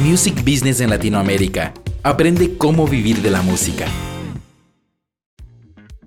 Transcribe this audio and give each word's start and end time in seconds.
Music 0.00 0.34
Business 0.44 0.80
en 0.80 0.90
Latinoamérica. 0.90 1.72
Aprende 2.02 2.58
cómo 2.58 2.88
vivir 2.88 3.22
de 3.22 3.30
la 3.30 3.42
música. 3.42 3.86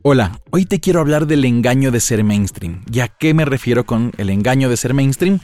Hola, 0.01 0.41
hoy 0.51 0.65
te 0.65 0.81
quiero 0.81 0.99
hablar 0.99 1.25
del 1.25 1.45
engaño 1.45 1.89
de 1.89 2.01
ser 2.01 2.21
mainstream. 2.25 2.83
¿Y 2.91 2.99
a 2.99 3.07
qué 3.07 3.33
me 3.33 3.45
refiero 3.45 3.85
con 3.85 4.11
el 4.17 4.29
engaño 4.29 4.69
de 4.69 4.75
ser 4.75 4.93
mainstream? 4.93 5.39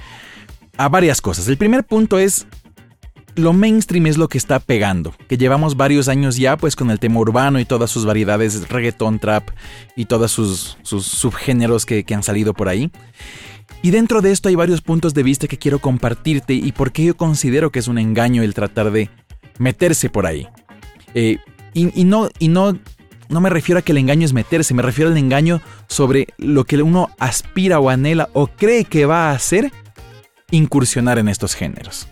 A 0.75 0.89
varias 0.89 1.21
cosas. 1.21 1.47
El 1.47 1.57
primer 1.57 1.85
punto 1.85 2.19
es 2.19 2.45
lo 3.35 3.53
mainstream 3.53 4.07
es 4.07 4.17
lo 4.17 4.27
que 4.27 4.37
está 4.37 4.59
pegando, 4.59 5.13
que 5.27 5.37
llevamos 5.37 5.75
varios 5.75 6.07
años 6.07 6.37
ya 6.37 6.57
pues 6.57 6.75
con 6.75 6.91
el 6.91 6.99
tema 6.99 7.19
urbano 7.19 7.59
y 7.59 7.65
todas 7.65 7.89
sus 7.89 8.05
variedades, 8.05 8.69
reggaeton, 8.69 9.19
trap 9.19 9.49
y 9.95 10.05
todos 10.05 10.31
sus, 10.31 10.77
subgéneros 10.83 11.85
que, 11.85 12.05
han 12.13 12.23
salido 12.23 12.53
por 12.53 12.69
ahí. 12.69 12.91
Y 13.83 13.91
dentro 13.91 14.21
de 14.21 14.31
esto 14.31 14.49
hay 14.49 14.55
varios 14.55 14.81
puntos 14.81 15.13
de 15.13 15.21
vista 15.21 15.47
que 15.47 15.59
quiero 15.59 15.77
compartirte 15.77 16.53
y 16.53 16.71
por 16.71 16.91
qué 16.91 17.05
yo 17.05 17.15
considero 17.15 17.71
que 17.71 17.77
es 17.77 17.87
un 17.87 17.99
engaño 17.99 18.41
el 18.41 18.55
tratar 18.55 18.89
de 18.89 19.11
meterse 19.59 20.09
por 20.09 20.25
ahí. 20.25 20.47
Eh, 21.13 21.37
y, 21.75 22.03
no, 22.05 22.29
y 22.39 22.47
no, 22.47 22.75
no 23.29 23.41
me 23.41 23.49
refiero 23.51 23.77
a 23.77 23.81
que 23.83 23.91
el 23.91 23.99
engaño 23.99 24.25
es 24.25 24.33
meterse, 24.33 24.73
me 24.73 24.81
refiero 24.81 25.11
al 25.11 25.17
engaño 25.17 25.61
sobre 25.87 26.29
lo 26.37 26.63
que 26.63 26.81
uno 26.81 27.09
aspira 27.19 27.79
o 27.79 27.89
anhela 27.89 28.29
o 28.33 28.47
cree 28.47 28.85
que 28.85 29.05
va 29.05 29.29
a 29.29 29.35
hacer 29.35 29.71
incursionar 30.49 31.19
en 31.19 31.27
estos 31.27 31.53
géneros 31.53 32.07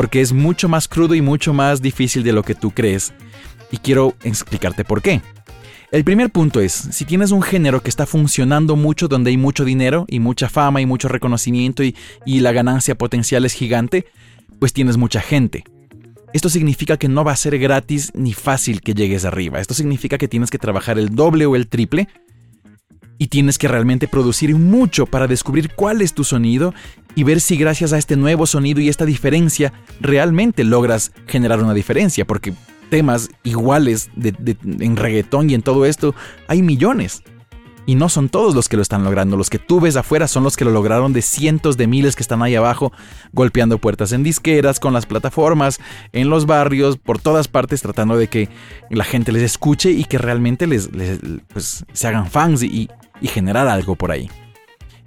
porque 0.00 0.22
es 0.22 0.32
mucho 0.32 0.66
más 0.66 0.88
crudo 0.88 1.14
y 1.14 1.20
mucho 1.20 1.52
más 1.52 1.82
difícil 1.82 2.22
de 2.22 2.32
lo 2.32 2.42
que 2.42 2.54
tú 2.54 2.70
crees. 2.70 3.12
Y 3.70 3.76
quiero 3.76 4.14
explicarte 4.24 4.82
por 4.82 5.02
qué. 5.02 5.20
El 5.92 6.04
primer 6.04 6.30
punto 6.30 6.60
es, 6.60 6.72
si 6.72 7.04
tienes 7.04 7.32
un 7.32 7.42
género 7.42 7.82
que 7.82 7.90
está 7.90 8.06
funcionando 8.06 8.76
mucho, 8.76 9.08
donde 9.08 9.30
hay 9.30 9.36
mucho 9.36 9.64
dinero 9.64 10.04
y 10.08 10.20
mucha 10.20 10.48
fama 10.48 10.80
y 10.80 10.86
mucho 10.86 11.08
reconocimiento 11.08 11.82
y, 11.82 11.94
la 12.26 12.52
ganancia 12.52 12.94
potencial 12.94 13.44
es 13.44 13.54
gigante, 13.54 14.06
pues 14.60 14.72
tienes 14.72 14.96
mucha 14.96 15.20
gente. 15.20 15.64
Esto 16.32 16.48
significa 16.48 16.96
que 16.96 17.08
no 17.08 17.24
va 17.24 17.32
a 17.32 17.36
ser 17.36 17.58
gratis 17.58 18.12
ni 18.14 18.34
fácil 18.34 18.82
que 18.82 18.94
llegues 18.94 19.24
arriba. 19.24 19.60
Esto 19.60 19.74
significa 19.74 20.16
que 20.16 20.28
tienes 20.28 20.48
que 20.48 20.58
trabajar 20.58 20.96
el 20.96 21.16
doble 21.16 21.46
o 21.46 21.56
el 21.56 21.66
triple 21.66 22.06
y 23.18 23.26
tienes 23.26 23.58
que 23.58 23.66
realmente 23.66 24.06
producir 24.06 24.54
mucho 24.54 25.06
para 25.06 25.26
descubrir 25.26 25.70
cuál 25.74 26.02
es 26.02 26.14
tu 26.14 26.22
sonido 26.22 26.72
y 27.16 27.24
ver 27.24 27.40
si 27.40 27.56
gracias 27.56 27.92
a 27.92 27.98
este 27.98 28.14
nuevo 28.14 28.46
sonido 28.46 28.80
y 28.80 28.88
esta 28.88 29.06
diferencia 29.06 29.72
realmente 30.00 30.62
logras 30.62 31.10
generar 31.26 31.60
una 31.60 31.74
diferencia, 31.74 32.24
porque 32.24 32.54
temas 32.90 33.30
iguales 33.44 34.10
en 34.22 34.96
reggaetón 34.96 35.48
y 35.48 35.54
en 35.54 35.62
todo 35.62 35.86
esto 35.86 36.14
hay 36.48 36.62
millones. 36.62 37.22
Y 37.86 37.94
no 37.94 38.08
son 38.08 38.28
todos 38.28 38.54
los 38.54 38.68
que 38.68 38.76
lo 38.76 38.82
están 38.82 39.02
logrando. 39.02 39.36
Los 39.36 39.50
que 39.50 39.58
tú 39.58 39.80
ves 39.80 39.96
afuera 39.96 40.28
son 40.28 40.44
los 40.44 40.56
que 40.56 40.64
lo 40.64 40.70
lograron 40.70 41.12
de 41.12 41.22
cientos 41.22 41.76
de 41.76 41.86
miles 41.86 42.14
que 42.14 42.22
están 42.22 42.42
ahí 42.42 42.54
abajo, 42.54 42.92
golpeando 43.32 43.78
puertas 43.78 44.12
en 44.12 44.22
disqueras, 44.22 44.78
con 44.78 44.92
las 44.92 45.06
plataformas, 45.06 45.80
en 46.12 46.28
los 46.28 46.46
barrios, 46.46 46.98
por 46.98 47.18
todas 47.18 47.48
partes, 47.48 47.82
tratando 47.82 48.16
de 48.16 48.28
que 48.28 48.48
la 48.90 49.02
gente 49.02 49.32
les 49.32 49.42
escuche 49.42 49.90
y 49.90 50.04
que 50.04 50.18
realmente 50.18 50.66
les, 50.68 50.88
pues, 51.52 51.84
se 51.92 52.06
hagan 52.06 52.30
fans 52.30 52.62
y, 52.62 52.90
y 53.20 53.28
generar 53.28 53.66
algo 53.66 53.96
por 53.96 54.12
ahí. 54.12 54.30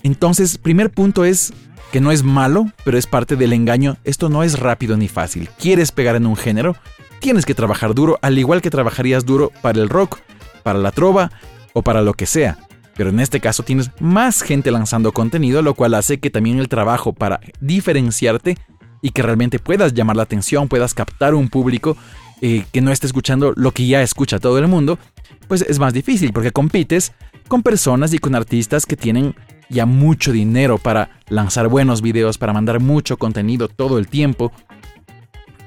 Entonces, 0.04 0.58
primer 0.58 0.92
punto 0.92 1.26
es 1.26 1.54
que 1.92 2.02
no 2.02 2.12
es 2.12 2.24
malo, 2.24 2.68
pero 2.84 2.98
es 2.98 3.08
parte 3.08 3.36
del 3.36 3.54
engaño. 3.54 3.98
Esto 4.04 4.30
no 4.30 4.44
es 4.44 4.60
rápido 4.60 4.98
ni 4.98 5.08
fácil. 5.08 5.50
¿Quieres 5.60 5.92
pegar 5.92 6.16
en 6.16 6.26
un 6.26 6.36
género? 6.36 6.76
Tienes 7.20 7.46
que 7.46 7.56
trabajar 7.56 7.96
duro, 7.96 8.20
al 8.22 8.38
igual 8.38 8.62
que 8.62 8.70
trabajarías 8.70 9.26
duro 9.26 9.52
para 9.62 9.80
el 9.80 9.90
rock, 9.90 10.20
para 10.64 10.80
la 10.80 10.92
trova 10.92 11.32
o 11.74 11.82
para 11.82 12.02
lo 12.02 12.14
que 12.14 12.26
sea. 12.26 12.58
Pero 12.96 13.10
en 13.10 13.20
este 13.20 13.40
caso 13.40 13.64
tienes 13.64 13.92
más 14.00 14.42
gente 14.42 14.72
lanzando 14.72 15.14
contenido, 15.14 15.62
lo 15.62 15.74
cual 15.74 15.94
hace 15.94 16.20
que 16.20 16.30
también 16.30 16.60
el 16.60 16.68
trabajo 16.68 17.14
para 17.14 17.40
diferenciarte 17.60 18.58
y 19.02 19.12
que 19.12 19.22
realmente 19.22 19.60
puedas 19.60 19.94
llamar 19.94 20.16
la 20.16 20.24
atención, 20.24 20.68
puedas 20.68 20.94
captar 20.94 21.34
un 21.34 21.50
público 21.50 21.98
eh, 22.42 22.66
que 22.72 22.82
no 22.82 22.92
esté 22.92 23.08
escuchando 23.08 23.54
lo 23.56 23.72
que 23.72 23.88
ya 23.88 24.02
escucha 24.02 24.40
todo 24.40 24.58
el 24.60 24.68
mundo, 24.68 25.00
pues 25.48 25.62
es 25.62 25.80
más 25.80 25.94
difícil 25.94 26.34
porque 26.34 26.52
compites 26.52 27.14
con 27.48 27.64
personas 27.64 28.14
y 28.14 28.20
con 28.20 28.36
artistas 28.36 28.86
que 28.86 28.96
tienen 28.96 29.36
ya 29.70 29.86
mucho 29.86 30.32
dinero 30.32 30.78
para 30.78 31.10
lanzar 31.30 31.68
buenos 31.68 32.02
videos, 32.02 32.38
para 32.38 32.54
mandar 32.54 32.80
mucho 32.80 33.18
contenido 33.18 33.68
todo 33.68 33.98
el 33.98 34.08
tiempo. 34.08 34.52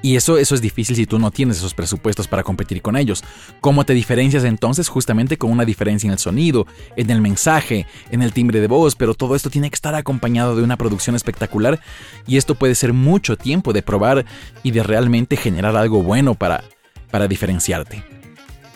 Y 0.02 0.14
eso, 0.14 0.38
eso 0.38 0.54
es 0.54 0.60
difícil 0.60 0.94
si 0.94 1.06
tú 1.06 1.18
no 1.18 1.32
tienes 1.32 1.56
esos 1.56 1.74
presupuestos 1.74 2.28
para 2.28 2.44
competir 2.44 2.80
con 2.80 2.96
ellos. 2.96 3.24
¿Cómo 3.60 3.84
te 3.84 3.92
diferencias 3.92 4.44
entonces? 4.44 4.88
Justamente 4.88 5.36
con 5.36 5.50
una 5.50 5.64
diferencia 5.64 6.06
en 6.06 6.12
el 6.12 6.18
sonido, 6.18 6.66
en 6.94 7.10
el 7.10 7.20
mensaje, 7.20 7.86
en 8.10 8.22
el 8.22 8.32
timbre 8.32 8.60
de 8.60 8.68
voz, 8.68 8.94
pero 8.94 9.14
todo 9.14 9.34
esto 9.34 9.50
tiene 9.50 9.68
que 9.68 9.74
estar 9.74 9.96
acompañado 9.96 10.54
de 10.54 10.62
una 10.62 10.76
producción 10.76 11.16
espectacular 11.16 11.80
y 12.26 12.36
esto 12.36 12.54
puede 12.54 12.76
ser 12.76 12.92
mucho 12.92 13.36
tiempo 13.36 13.72
de 13.72 13.82
probar 13.82 14.24
y 14.62 14.70
de 14.70 14.84
realmente 14.84 15.36
generar 15.36 15.76
algo 15.76 16.02
bueno 16.02 16.34
para, 16.34 16.62
para 17.10 17.26
diferenciarte. 17.26 18.04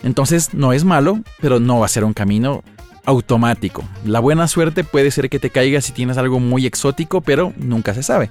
Entonces 0.03 0.53
no 0.53 0.73
es 0.73 0.83
malo, 0.83 1.21
pero 1.39 1.59
no 1.59 1.79
va 1.79 1.85
a 1.85 1.89
ser 1.89 2.03
un 2.03 2.13
camino 2.13 2.63
automático. 3.05 3.83
La 4.05 4.19
buena 4.19 4.47
suerte 4.47 4.83
puede 4.83 5.11
ser 5.11 5.29
que 5.29 5.39
te 5.39 5.49
caiga 5.49 5.81
si 5.81 5.91
tienes 5.91 6.17
algo 6.17 6.39
muy 6.39 6.65
exótico, 6.65 7.21
pero 7.21 7.53
nunca 7.57 7.93
se 7.93 8.03
sabe. 8.03 8.29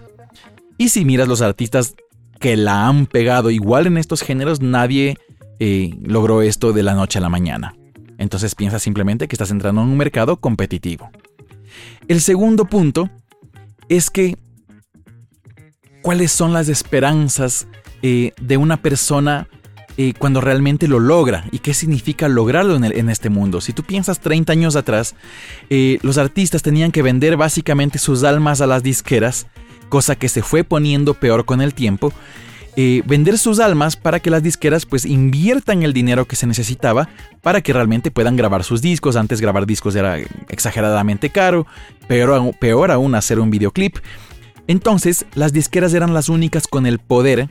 Y 0.78 0.88
si 0.88 1.04
miras 1.04 1.28
los 1.28 1.42
artistas 1.42 1.94
que 2.38 2.56
la 2.56 2.86
han 2.86 3.06
pegado 3.06 3.50
igual 3.50 3.86
en 3.86 3.98
estos 3.98 4.22
géneros, 4.22 4.60
nadie 4.60 5.18
eh, 5.58 5.94
logró 6.02 6.42
esto 6.42 6.72
de 6.72 6.82
la 6.82 6.94
noche 6.94 7.18
a 7.18 7.22
la 7.22 7.28
mañana. 7.28 7.74
Entonces 8.16 8.54
piensa 8.54 8.78
simplemente 8.78 9.28
que 9.28 9.34
estás 9.34 9.50
entrando 9.50 9.82
en 9.82 9.88
un 9.88 9.96
mercado 9.96 10.36
competitivo. 10.36 11.10
El 12.08 12.20
segundo 12.20 12.64
punto 12.64 13.10
es 13.88 14.10
que 14.10 14.36
cuáles 16.02 16.32
son 16.32 16.52
las 16.52 16.68
esperanzas 16.68 17.66
eh, 18.02 18.32
de 18.40 18.56
una 18.56 18.78
persona 18.78 19.48
cuando 20.18 20.40
realmente 20.40 20.88
lo 20.88 20.98
logra 20.98 21.44
y 21.52 21.58
qué 21.58 21.74
significa 21.74 22.28
lograrlo 22.28 22.76
en, 22.76 23.08
este 23.10 23.28
mundo. 23.28 23.60
Si 23.60 23.72
tú 23.72 23.82
piensas 23.82 24.20
30 24.20 24.52
años 24.52 24.76
atrás, 24.76 25.14
eh, 25.68 25.98
los 26.02 26.16
artistas 26.16 26.62
tenían 26.62 26.92
que 26.92 27.02
vender 27.02 27.36
básicamente 27.36 27.98
sus 27.98 28.24
almas 28.24 28.60
a 28.60 28.66
las 28.66 28.82
disqueras, 28.82 29.46
cosa 29.88 30.16
que 30.16 30.28
se 30.28 30.42
fue 30.42 30.64
poniendo 30.64 31.14
peor 31.14 31.44
con 31.44 31.60
el 31.60 31.74
tiempo. 31.74 32.12
Eh, 32.76 33.02
vender 33.04 33.36
sus 33.36 33.58
almas 33.58 33.96
para 33.96 34.20
que 34.20 34.30
las 34.30 34.42
disqueras 34.42 34.86
pues 34.86 35.04
inviertan 35.04 35.82
el 35.82 35.92
dinero 35.92 36.26
que 36.26 36.36
se 36.36 36.46
necesitaba 36.46 37.08
para 37.42 37.60
que 37.60 37.72
realmente 37.72 38.12
puedan 38.12 38.36
grabar 38.36 38.62
sus 38.62 38.80
discos. 38.80 39.16
Antes 39.16 39.40
grabar 39.40 39.66
discos 39.66 39.96
era 39.96 40.18
exageradamente 40.48 41.30
caro, 41.30 41.66
peor 42.06 42.90
aún 42.90 43.14
hacer 43.16 43.40
un 43.40 43.50
videoclip. 43.50 43.96
Entonces 44.68 45.26
las 45.34 45.52
disqueras 45.52 45.94
eran 45.94 46.14
las 46.14 46.28
únicas 46.28 46.68
con 46.68 46.86
el 46.86 47.00
poder 47.00 47.50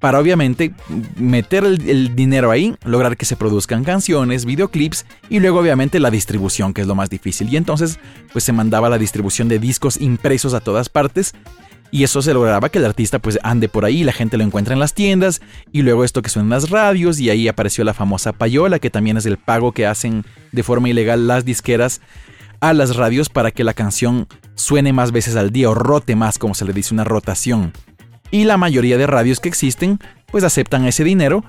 para 0.00 0.18
obviamente 0.18 0.72
meter 1.16 1.64
el, 1.64 2.16
dinero 2.16 2.50
ahí, 2.50 2.74
lograr 2.84 3.16
que 3.16 3.26
se 3.26 3.36
produzcan 3.36 3.84
canciones, 3.84 4.46
videoclips 4.46 5.04
y 5.28 5.40
luego 5.40 5.60
obviamente 5.60 6.00
la 6.00 6.10
distribución, 6.10 6.72
que 6.72 6.80
es 6.80 6.86
lo 6.86 6.94
más 6.94 7.10
difícil. 7.10 7.52
Y 7.52 7.56
entonces 7.56 8.00
pues 8.32 8.44
se 8.44 8.52
mandaba 8.52 8.88
la 8.88 8.98
distribución 8.98 9.48
de 9.48 9.58
discos 9.58 10.00
impresos 10.00 10.54
a 10.54 10.60
todas 10.60 10.88
partes 10.88 11.34
y 11.90 12.04
eso 12.04 12.22
se 12.22 12.32
lograba 12.32 12.68
que 12.70 12.78
el 12.78 12.86
artista 12.86 13.18
pues 13.18 13.38
ande 13.42 13.68
por 13.68 13.84
ahí, 13.84 14.04
la 14.04 14.12
gente 14.12 14.38
lo 14.38 14.44
encuentra 14.44 14.72
en 14.72 14.80
las 14.80 14.94
tiendas 14.94 15.42
y 15.70 15.82
luego 15.82 16.04
esto 16.04 16.22
que 16.22 16.30
suena 16.30 16.46
en 16.46 16.50
las 16.50 16.70
radios 16.70 17.20
y 17.20 17.30
ahí 17.30 17.48
apareció 17.48 17.84
la 17.84 17.94
famosa 17.94 18.32
payola 18.32 18.78
que 18.78 18.90
también 18.90 19.16
es 19.16 19.26
el 19.26 19.36
pago 19.36 19.72
que 19.72 19.86
hacen 19.86 20.24
de 20.52 20.62
forma 20.62 20.88
ilegal 20.88 21.26
las 21.26 21.44
disqueras 21.44 22.00
a 22.60 22.72
las 22.74 22.96
radios 22.96 23.28
para 23.28 23.50
que 23.50 23.64
la 23.64 23.74
canción 23.74 24.28
suene 24.54 24.92
más 24.92 25.12
veces 25.12 25.36
al 25.36 25.50
día 25.50 25.68
o 25.68 25.74
rote 25.74 26.14
más 26.14 26.38
como 26.38 26.54
se 26.54 26.64
le 26.64 26.72
dice 26.72 26.94
una 26.94 27.04
rotación 27.04 27.72
y 28.30 28.44
la 28.44 28.56
mayoría 28.56 28.98
de 28.98 29.06
radios 29.06 29.40
que 29.40 29.48
existen 29.48 29.98
pues 30.26 30.44
aceptan 30.44 30.86
ese 30.86 31.04
dinero 31.04 31.44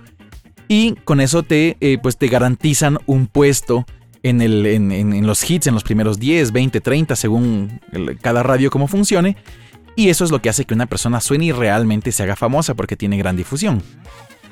y 0.68 0.96
con 1.04 1.20
eso 1.20 1.44
te, 1.44 1.78
eh, 1.82 1.98
pues 2.02 2.18
te 2.18 2.28
garantizan 2.28 2.98
un 3.06 3.28
puesto 3.28 3.86
en, 4.24 4.42
el, 4.42 4.66
en, 4.66 5.28
los 5.28 5.50
hits, 5.50 5.68
en 5.68 5.74
los 5.74 5.84
primeros 5.84 6.20
10, 6.20 6.52
20, 6.52 6.80
30, 6.80 7.16
según 7.16 7.82
cada 8.22 8.44
radio 8.44 8.70
como 8.70 8.88
funcione. 8.88 9.36
Y 9.96 10.10
eso 10.10 10.24
es 10.24 10.32
lo 10.32 10.42
que 10.42 10.50
hace 10.50 10.64
que 10.64 10.74
una 10.74 10.86
persona 10.86 11.20
suene 11.20 11.46
y 11.46 11.52
realmente 11.52 12.12
se 12.12 12.24
haga 12.24 12.36
famosa 12.36 12.74
porque 12.74 12.96
tiene 12.96 13.18
gran 13.18 13.36
difusión. 13.36 13.84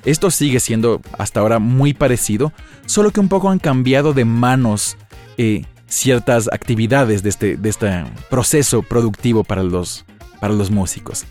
Esto 0.03 0.31
sigue 0.31 0.59
siendo 0.59 1.01
hasta 1.17 1.39
ahora 1.39 1.59
muy 1.59 1.93
parecido, 1.93 2.51
solo 2.85 3.11
que 3.11 3.19
un 3.19 3.29
poco 3.29 3.49
han 3.49 3.59
cambiado 3.59 4.13
de 4.13 4.25
manos 4.25 4.97
eh, 5.37 5.63
ciertas 5.87 6.49
actividades 6.51 7.23
de 7.23 7.29
este, 7.29 7.57
de 7.57 7.69
este 7.69 8.03
proceso 8.29 8.81
productivo 8.81 9.43
para 9.43 9.63
los, 9.63 10.05
para 10.39 10.53
los 10.53 10.71
músicos. 10.71 11.25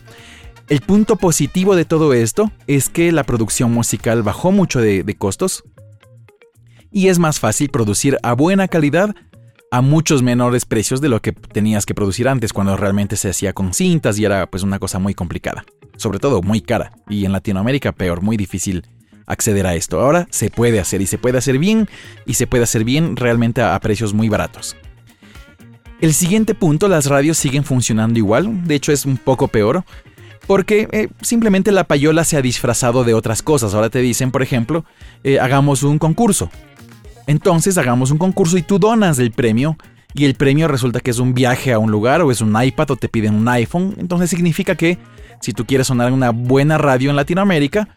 El 0.69 0.81
punto 0.81 1.15
positivo 1.15 1.75
de 1.75 1.83
todo 1.83 2.13
esto 2.13 2.51
es 2.67 2.89
que 2.89 3.11
la 3.11 3.23
producción 3.23 3.73
musical 3.73 4.21
bajó 4.21 4.51
mucho 4.51 4.79
de, 4.79 5.15
costos. 5.17 5.63
Y 6.91 7.07
es 7.07 7.17
más 7.17 7.39
fácil 7.39 7.69
producir 7.69 8.19
a 8.21 8.33
buena 8.33 8.67
calidad 8.67 9.15
a 9.71 9.81
muchos 9.81 10.21
menores 10.21 10.65
precios 10.65 11.01
de 11.01 11.09
lo 11.09 11.23
que 11.23 11.31
tenías 11.31 11.87
que 11.87 11.95
producir 11.95 12.27
antes 12.27 12.53
cuando 12.53 12.77
realmente 12.77 13.15
se 13.15 13.29
hacía 13.29 13.53
con 13.53 13.73
cintas 13.73 14.19
y 14.19 14.25
era 14.25 14.45
pues 14.47 14.61
una 14.61 14.77
cosa 14.77 14.99
muy 14.99 15.15
complicada, 15.15 15.65
sobre 15.97 16.19
todo 16.19 16.43
muy 16.43 16.61
cara. 16.61 16.91
Y 17.09 17.25
en 17.25 17.31
Latinoamérica 17.31 17.91
peor, 17.91 18.21
muy 18.21 18.37
difícil 18.37 18.85
acceder 19.25 19.65
a 19.65 19.73
esto. 19.73 19.99
Ahora 19.99 20.27
se 20.29 20.51
puede 20.51 20.79
hacer 20.79 21.01
y 21.01 21.07
se 21.07 21.17
puede 21.17 21.39
hacer 21.39 21.57
bien 21.57 21.89
y 22.27 22.35
se 22.35 22.45
puede 22.45 22.63
hacer 22.63 22.83
bien 22.83 23.15
realmente 23.15 23.63
a 23.63 23.79
precios 23.79 24.13
muy 24.13 24.29
baratos. 24.29 24.75
El 26.01 26.13
siguiente 26.13 26.55
punto, 26.55 26.87
las 26.87 27.07
radios 27.07 27.37
siguen 27.37 27.65
funcionando 27.65 28.17
igual, 28.19 28.65
de 28.65 28.75
hecho 28.75 28.93
es 28.93 29.05
un 29.05 29.17
poco 29.17 29.49
peor, 29.49 29.83
Porque 30.49 30.87
eh, 30.91 31.09
simplemente 31.21 31.71
la 31.71 31.83
payola 31.83 32.23
se 32.23 32.35
ha 32.35 32.41
disfrazado 32.41 33.03
de 33.03 33.13
otras 33.13 33.43
cosas. 33.43 33.75
Ahora 33.75 33.91
te 33.91 33.99
dicen, 33.99 34.31
por 34.31 34.41
ejemplo, 34.41 34.83
eh, 35.23 35.39
hagamos 35.39 35.83
un 35.83 35.99
concurso. 35.99 36.49
Entonces 37.27 37.77
hagamos 37.77 38.09
un 38.09 38.17
concurso 38.17 38.57
y 38.57 38.63
tú 38.63 38.79
donas 38.79 39.19
el 39.19 39.29
premio 39.29 39.77
y 40.15 40.25
el 40.25 40.33
premio 40.33 40.67
resulta 40.67 41.01
que 41.01 41.11
es 41.11 41.19
un 41.19 41.35
viaje 41.35 41.71
a 41.71 41.77
un 41.77 41.91
lugar 41.91 42.23
o 42.23 42.31
es 42.31 42.41
un 42.41 42.59
iPad 42.59 42.89
o 42.89 42.95
te 42.95 43.07
piden 43.07 43.35
un 43.35 43.47
iPhone. 43.47 43.93
Entonces 43.99 44.31
significa 44.31 44.73
que 44.73 44.97
si 45.39 45.53
tú 45.53 45.67
quieres 45.67 45.85
sonar 45.85 46.11
una 46.11 46.31
buena 46.31 46.79
radio 46.79 47.11
en 47.11 47.15
Latinoamérica, 47.15 47.87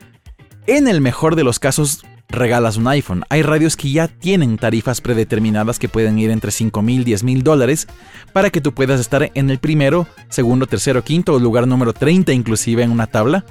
en 0.67 0.89
el 0.89 1.01
mejor 1.01 1.37
de 1.37 1.45
los 1.45 1.59
casos 1.59 2.05
regalas 2.29 2.77
un 2.77 2.89
iPhone. 2.89 3.25
Hay 3.29 3.43
radios 3.43 3.77
que 3.77 3.91
ya 3.91 4.09
tienen 4.09 4.57
tarifas 4.59 5.01
predeterminadas 5.01 5.79
que 5.79 5.89
pueden 5.89 6.19
ir 6.19 6.31
entre 6.31 6.51
5 6.51 6.83
mil, 6.83 7.05
10 7.05 7.25
mil 7.25 7.43
dólares 7.43 7.87
para 8.33 8.51
que 8.51 8.61
tú 8.61 8.73
puedas 8.73 9.01
estar 9.01 9.31
en 9.35 9.51
el 9.51 9.59
primero, 9.59 10.07
segundo, 10.29 10.67
tercero, 10.67 11.05
quinto 11.05 11.35
o 11.35 11.39
lugar 11.39 11.67
número 11.67 11.93
30 11.93 12.33
inclusive 12.33 12.83
en 12.83 12.91
una 12.91 13.07
tabla 13.07 13.45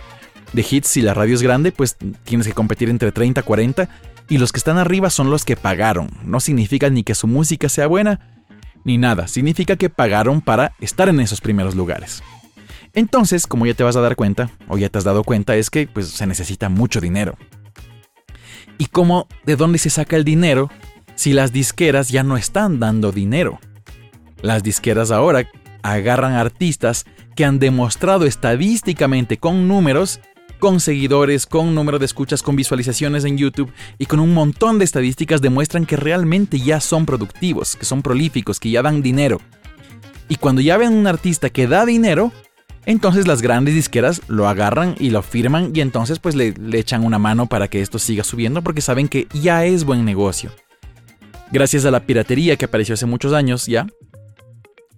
de 0.54 0.66
hits. 0.70 0.88
Si 0.88 1.02
la 1.02 1.14
radio 1.14 1.36
es 1.36 1.42
grande, 1.42 1.72
pues 1.72 1.98
tienes 2.24 2.48
que 2.48 2.54
competir 2.54 2.90
entre 2.90 3.12
30, 3.12 3.44
40 3.44 3.90
y 4.30 4.38
los 4.38 4.52
que 4.52 4.58
están 4.58 4.78
arriba 4.78 5.10
son 5.10 5.30
los 5.30 5.46
que 5.46 5.56
pagaron. 5.56 6.10
No 6.24 6.40
significa 6.40 6.90
ni 6.90 7.04
que 7.04 7.16
su 7.16 7.28
música 7.28 7.70
sea 7.70 7.88
buena 7.88 8.20
ni 8.84 8.98
nada, 8.98 9.28
significa 9.28 9.76
que 9.76 9.90
pagaron 9.90 10.42
para 10.42 10.74
estar 10.80 11.08
en 11.10 11.20
esos 11.20 11.42
primeros 11.42 11.76
lugares. 11.76 12.24
Entonces, 12.94 13.48
como 13.48 13.66
ya 13.66 13.74
te 13.74 13.84
vas 13.84 13.96
a 13.96 14.02
dar 14.02 14.16
cuenta, 14.16 14.50
o 14.68 14.78
ya 14.78 14.90
te 14.90 14.98
has 14.98 15.04
dado 15.04 15.24
cuenta, 15.24 15.56
es 15.56 15.70
que 15.70 15.88
pues, 15.88 16.08
se 16.10 16.28
necesita 16.28 16.68
mucho 16.68 17.00
dinero. 17.00 17.38
¿Y 18.82 18.88
cómo, 18.88 19.28
de 19.46 19.56
dónde 19.58 19.78
se 19.78 19.92
saca 19.92 20.16
el 20.16 20.24
dinero 20.24 20.72
si 21.14 21.34
las 21.34 21.54
disqueras 21.54 22.10
ya 22.10 22.24
no 22.24 22.36
están 22.36 22.80
dando 22.80 23.12
dinero? 23.12 23.60
Las 24.42 24.64
disqueras 24.64 25.12
ahora 25.12 25.48
agarran 25.84 26.34
artistas 26.34 27.06
que 27.36 27.46
han 27.46 27.60
demostrado 27.60 28.26
estadísticamente 28.26 29.38
con 29.38 29.68
números, 29.68 30.20
con 30.58 30.80
seguidores, 30.80 31.46
con 31.46 31.76
número 31.76 32.00
de 32.00 32.06
escuchas, 32.06 32.42
con 32.42 32.56
visualizaciones 32.56 33.24
en 33.24 33.38
YouTube 33.38 33.72
y 34.00 34.08
con 34.08 34.20
un 34.20 34.34
montón 34.34 34.80
de 34.80 34.86
estadísticas 34.86 35.44
demuestran 35.44 35.86
que 35.86 35.96
realmente 35.96 36.60
ya 36.60 36.80
son 36.80 37.06
productivos, 37.06 37.76
que 37.76 37.86
son 37.86 38.02
prolíficos, 38.02 38.60
que 38.60 38.72
ya 38.72 38.82
dan 38.82 39.04
dinero. 39.04 39.40
Y 40.28 40.38
cuando 40.38 40.60
ya 40.60 40.78
ven 40.78 40.94
un 40.94 41.06
artista 41.06 41.52
que 41.52 41.68
da 41.68 41.86
dinero, 41.86 42.32
entonces 42.86 43.28
las 43.28 43.42
grandes 43.42 43.76
disqueras 43.76 44.22
lo 44.28 44.48
agarran 44.48 44.96
y 45.00 45.12
lo 45.12 45.22
firman 45.22 45.72
y 45.74 45.82
entonces 45.82 46.20
pues 46.20 46.36
le, 46.36 46.54
echan 46.74 47.04
una 47.04 47.20
mano 47.20 47.46
para 47.46 47.68
que 47.68 47.82
esto 47.82 48.00
siga 48.00 48.24
subiendo 48.24 48.62
porque 48.62 48.82
saben 48.82 49.08
que 49.08 49.28
ya 49.34 49.66
es 49.66 49.84
buen 49.84 50.04
negocio. 50.04 50.52
Gracias 51.52 51.86
a 51.86 51.92
la 51.92 52.02
piratería 52.02 52.56
que 52.56 52.66
apareció 52.66 52.94
hace 52.94 53.06
muchos 53.06 53.34
años 53.34 53.68
ya, 53.68 53.88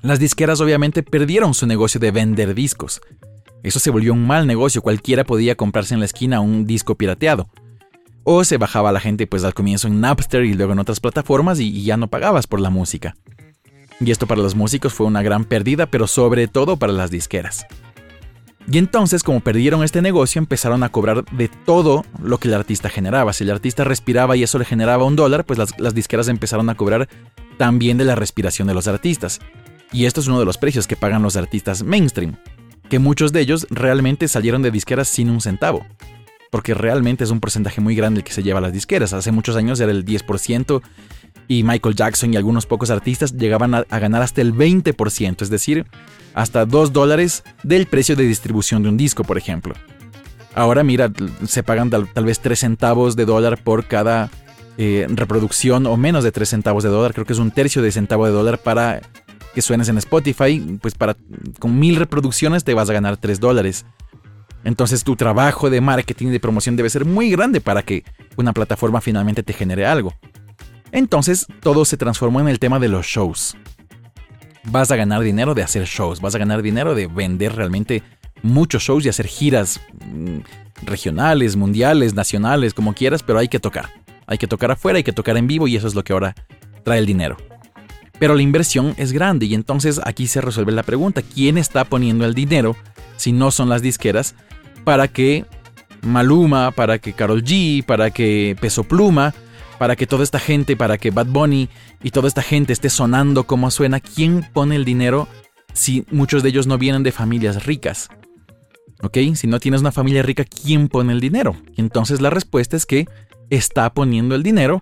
las 0.02 0.20
disqueras 0.20 0.62
obviamente 0.62 1.04
perdieron 1.04 1.54
su 1.54 1.66
negocio 1.66 2.00
de 2.00 2.12
vender 2.12 2.54
discos. 2.54 3.02
Eso 3.64 3.80
se 3.80 3.90
volvió 3.90 4.14
un 4.14 4.28
mal 4.28 4.46
negocio, 4.46 4.82
cualquiera 4.82 5.24
podía 5.24 5.56
comprarse 5.56 5.94
en 5.94 6.02
la 6.02 6.06
esquina 6.06 6.42
un 6.42 6.66
disco 6.66 6.96
pirateado. 6.96 7.50
O 8.24 8.44
se 8.44 8.58
bajaba 8.58 8.92
la 8.92 9.00
gente 9.00 9.28
pues 9.28 9.44
al 9.44 9.54
comienzo 9.54 9.88
en 9.88 10.00
Napster 10.00 10.44
y 10.46 10.54
luego 10.54 10.74
en 10.74 10.80
otras 10.80 11.00
plataformas 11.00 11.60
y 11.60 11.84
ya 11.84 11.98
no 11.98 12.10
pagabas 12.10 12.48
por 12.48 12.62
la 12.62 12.70
música. 12.70 13.16
Y 14.00 14.12
esto 14.12 14.28
para 14.28 14.42
los 14.42 14.56
músicos 14.56 14.94
fue 14.94 15.08
una 15.08 15.22
gran 15.22 15.46
pérdida, 15.46 15.86
pero 15.86 16.08
sobre 16.08 16.48
todo 16.48 16.78
para 16.78 16.94
las 16.94 17.12
disqueras. 17.12 17.66
Y 18.72 18.78
entonces, 18.78 19.24
como 19.24 19.42
perdieron 19.42 19.84
este 19.84 20.02
negocio, 20.02 20.40
empezaron 20.40 20.84
a 20.84 20.90
cobrar 20.90 21.26
de 21.32 21.50
todo 21.50 22.06
lo 22.22 22.38
que 22.38 22.48
el 22.48 22.54
artista 22.54 22.90
generaba. 22.90 23.34
Si 23.34 23.44
el 23.44 23.52
artista 23.52 23.84
respiraba 23.84 24.38
y 24.38 24.44
eso 24.44 24.58
le 24.58 24.66
generaba 24.66 25.04
un 25.04 25.16
dólar, 25.16 25.46
pues 25.46 25.60
las, 25.60 25.94
disqueras 25.94 26.30
empezaron 26.30 26.70
a 26.70 26.76
cobrar 26.76 27.10
también 27.58 27.98
de 27.98 28.06
la 28.06 28.16
respiración 28.16 28.68
de 28.68 28.74
los 28.74 28.88
artistas. 28.88 29.40
Y 29.92 30.06
esto 30.06 30.22
es 30.22 30.28
uno 30.28 30.40
de 30.40 30.46
los 30.46 30.58
precios 30.58 30.88
que 30.88 30.96
pagan 30.96 31.22
los 31.22 31.36
artistas 31.36 31.84
mainstream, 31.84 32.38
que 32.90 33.00
muchos 33.00 33.34
de 33.34 33.42
ellos 33.42 33.68
realmente 33.70 34.28
salieron 34.28 34.62
de 34.62 34.72
disqueras 34.72 35.10
sin 35.10 35.30
un 35.30 35.42
centavo. 35.42 35.86
Porque 36.50 36.74
realmente 36.74 37.24
es 37.24 37.32
un 37.32 37.40
porcentaje 37.40 37.82
muy 37.82 37.96
grande 37.96 38.20
el 38.20 38.24
que 38.24 38.32
se 38.32 38.44
lleva 38.44 38.60
a 38.60 38.62
las 38.62 38.74
disqueras. 38.74 39.12
Hace 39.12 39.32
muchos 39.32 39.56
años 39.56 39.80
era 39.80 39.92
el 39.92 40.06
10% 40.06 40.82
y 41.48 41.64
Michael 41.64 41.96
Jackson 41.96 42.34
y 42.34 42.38
algunos 42.38 42.66
pocos 42.66 42.90
artistas 42.90 43.34
llegaban 43.34 43.74
a, 43.76 43.84
ganar 43.84 44.22
hasta 44.22 44.42
el 44.42 44.54
20%, 44.54 45.42
es 45.42 45.50
decir, 45.50 45.86
hasta 46.34 46.66
2 46.66 46.94
dólares 46.94 47.44
del 47.64 47.86
precio 47.88 48.16
de 48.16 48.24
distribución 48.24 48.84
de 48.84 48.90
un 48.90 48.98
disco, 48.98 49.24
por 49.24 49.38
ejemplo. 49.38 49.74
Ahora 50.56 50.84
mira, 50.84 51.12
se 51.48 51.64
pagan 51.64 51.90
tal, 51.90 52.08
vez 52.26 52.40
3 52.40 52.60
centavos 52.60 53.16
de 53.16 53.26
dólar 53.26 53.64
por 53.64 53.86
cada 53.86 54.30
eh, 54.78 55.08
reproducción 55.10 55.86
o 55.86 55.98
menos 55.98 56.24
de 56.24 56.32
3 56.32 56.48
centavos 56.48 56.84
de 56.84 56.90
dólar, 56.90 57.14
creo 57.14 57.26
que 57.26 57.34
es 57.34 57.40
un 57.40 57.52
tercio 57.52 57.82
de 57.82 57.92
centavo 57.92 58.26
de 58.26 58.32
dólar 58.32 58.60
para 58.60 59.02
que 59.54 59.62
suenes 59.62 59.88
en 59.90 59.98
Spotify, 60.00 60.80
pues 60.82 60.96
para 60.96 61.16
con 61.60 61.78
mil 61.78 61.96
reproducciones 61.96 62.64
te 62.64 62.74
vas 62.74 62.90
a 62.90 62.94
ganar 62.94 63.18
3 63.18 63.40
dólares. 63.40 63.86
Entonces 64.64 65.04
tu 65.04 65.16
trabajo 65.16 65.70
de 65.70 65.82
marketing 65.82 66.28
y 66.28 66.32
de 66.32 66.40
promoción 66.40 66.76
debe 66.76 66.90
ser 66.90 67.06
muy 67.06 67.30
grande 67.30 67.60
para 67.60 67.84
que 67.84 68.04
una 68.38 68.54
plataforma 68.54 69.02
finalmente 69.02 69.44
te 69.44 69.54
genere 69.54 69.86
algo. 69.86 70.14
Entonces 70.94 71.48
todo 71.60 71.86
se 71.86 71.98
transformó 71.98 72.40
en 72.40 72.48
el 72.48 72.60
tema 72.60 72.80
de 72.80 72.88
los 72.88 73.08
shows. 73.08 73.58
Vas 74.66 74.92
a 74.92 74.96
ganar 74.96 75.22
dinero 75.22 75.56
de 75.56 75.64
hacer 75.64 75.86
shows, 75.86 76.22
vas 76.22 76.36
a 76.36 76.38
ganar 76.38 76.62
dinero 76.62 76.96
de 76.96 77.08
vender 77.08 77.56
realmente 77.56 78.04
muchos 78.44 78.84
shows 78.84 79.04
y 79.04 79.10
hacer 79.10 79.28
giras 79.28 79.82
mm, 80.06 80.38
regionales, 80.84 81.56
mundiales, 81.56 82.14
nacionales, 82.14 82.76
como 82.76 82.94
quieras, 82.94 83.24
pero 83.24 83.40
hay 83.40 83.48
que 83.48 83.60
tocar. 83.60 83.90
Hay 84.28 84.38
que 84.38 84.48
tocar 84.48 84.72
afuera, 84.72 84.98
hay 84.98 85.04
que 85.04 85.12
tocar 85.12 85.36
en 85.36 85.48
vivo 85.48 85.68
y 85.68 85.76
eso 85.76 85.88
es 85.88 85.96
lo 85.96 86.04
que 86.04 86.14
ahora 86.14 86.36
trae 86.84 87.00
el 87.00 87.08
dinero. 87.08 87.38
Pero 88.20 88.36
la 88.36 88.44
inversión 88.44 88.94
es 88.98 89.12
grande 89.12 89.48
y 89.48 89.56
entonces 89.56 90.00
aquí 90.06 90.28
se 90.28 90.42
resuelve 90.42 90.72
la 90.72 90.84
pregunta, 90.84 91.24
¿quién 91.24 91.58
está 91.58 91.86
poniendo 91.86 92.24
el 92.24 92.36
dinero 92.36 92.76
si 93.18 93.32
no 93.32 93.50
son 93.50 93.68
las 93.68 93.82
disqueras 93.82 94.36
para 94.84 95.08
que 95.08 95.46
Maluma, 96.04 96.72
para 96.72 97.00
que 97.00 97.14
Carol 97.14 97.44
G, 97.44 97.84
para 97.84 98.12
que 98.12 98.56
Peso 98.62 98.84
Pluma 98.84 99.34
para 99.84 99.98
que 99.98 100.08
toda 100.08 100.24
esta 100.24 100.40
gente, 100.40 100.78
para 100.78 100.98
que 100.98 101.12
Bad 101.12 101.26
Bunny 101.26 101.68
y 102.02 102.12
toda 102.12 102.30
esta 102.30 102.42
gente 102.42 102.72
esté 102.72 102.90
sonando 102.90 103.44
como 103.44 103.70
suena, 103.70 104.00
¿quién 104.00 104.48
pone 104.54 104.78
el 104.78 104.86
dinero 104.86 105.28
si 105.74 106.06
muchos 106.10 106.42
de 106.42 106.48
ellos 106.48 106.68
no 106.68 106.78
vienen 106.78 107.04
de 107.04 107.12
familias 107.12 107.66
ricas? 107.66 108.08
¿Ok? 109.02 109.18
Si 109.36 109.46
no 109.46 109.60
tienes 109.60 109.82
una 109.82 109.92
familia 109.92 110.24
rica, 110.24 110.46
¿quién 110.46 110.88
pone 110.88 111.12
el 111.12 111.20
dinero? 111.20 111.58
Y 111.76 111.82
entonces 111.82 112.22
la 112.22 112.30
respuesta 112.30 112.78
es 112.78 112.86
que 112.86 113.10
está 113.50 113.94
poniendo 113.94 114.36
el 114.36 114.44
dinero 114.44 114.82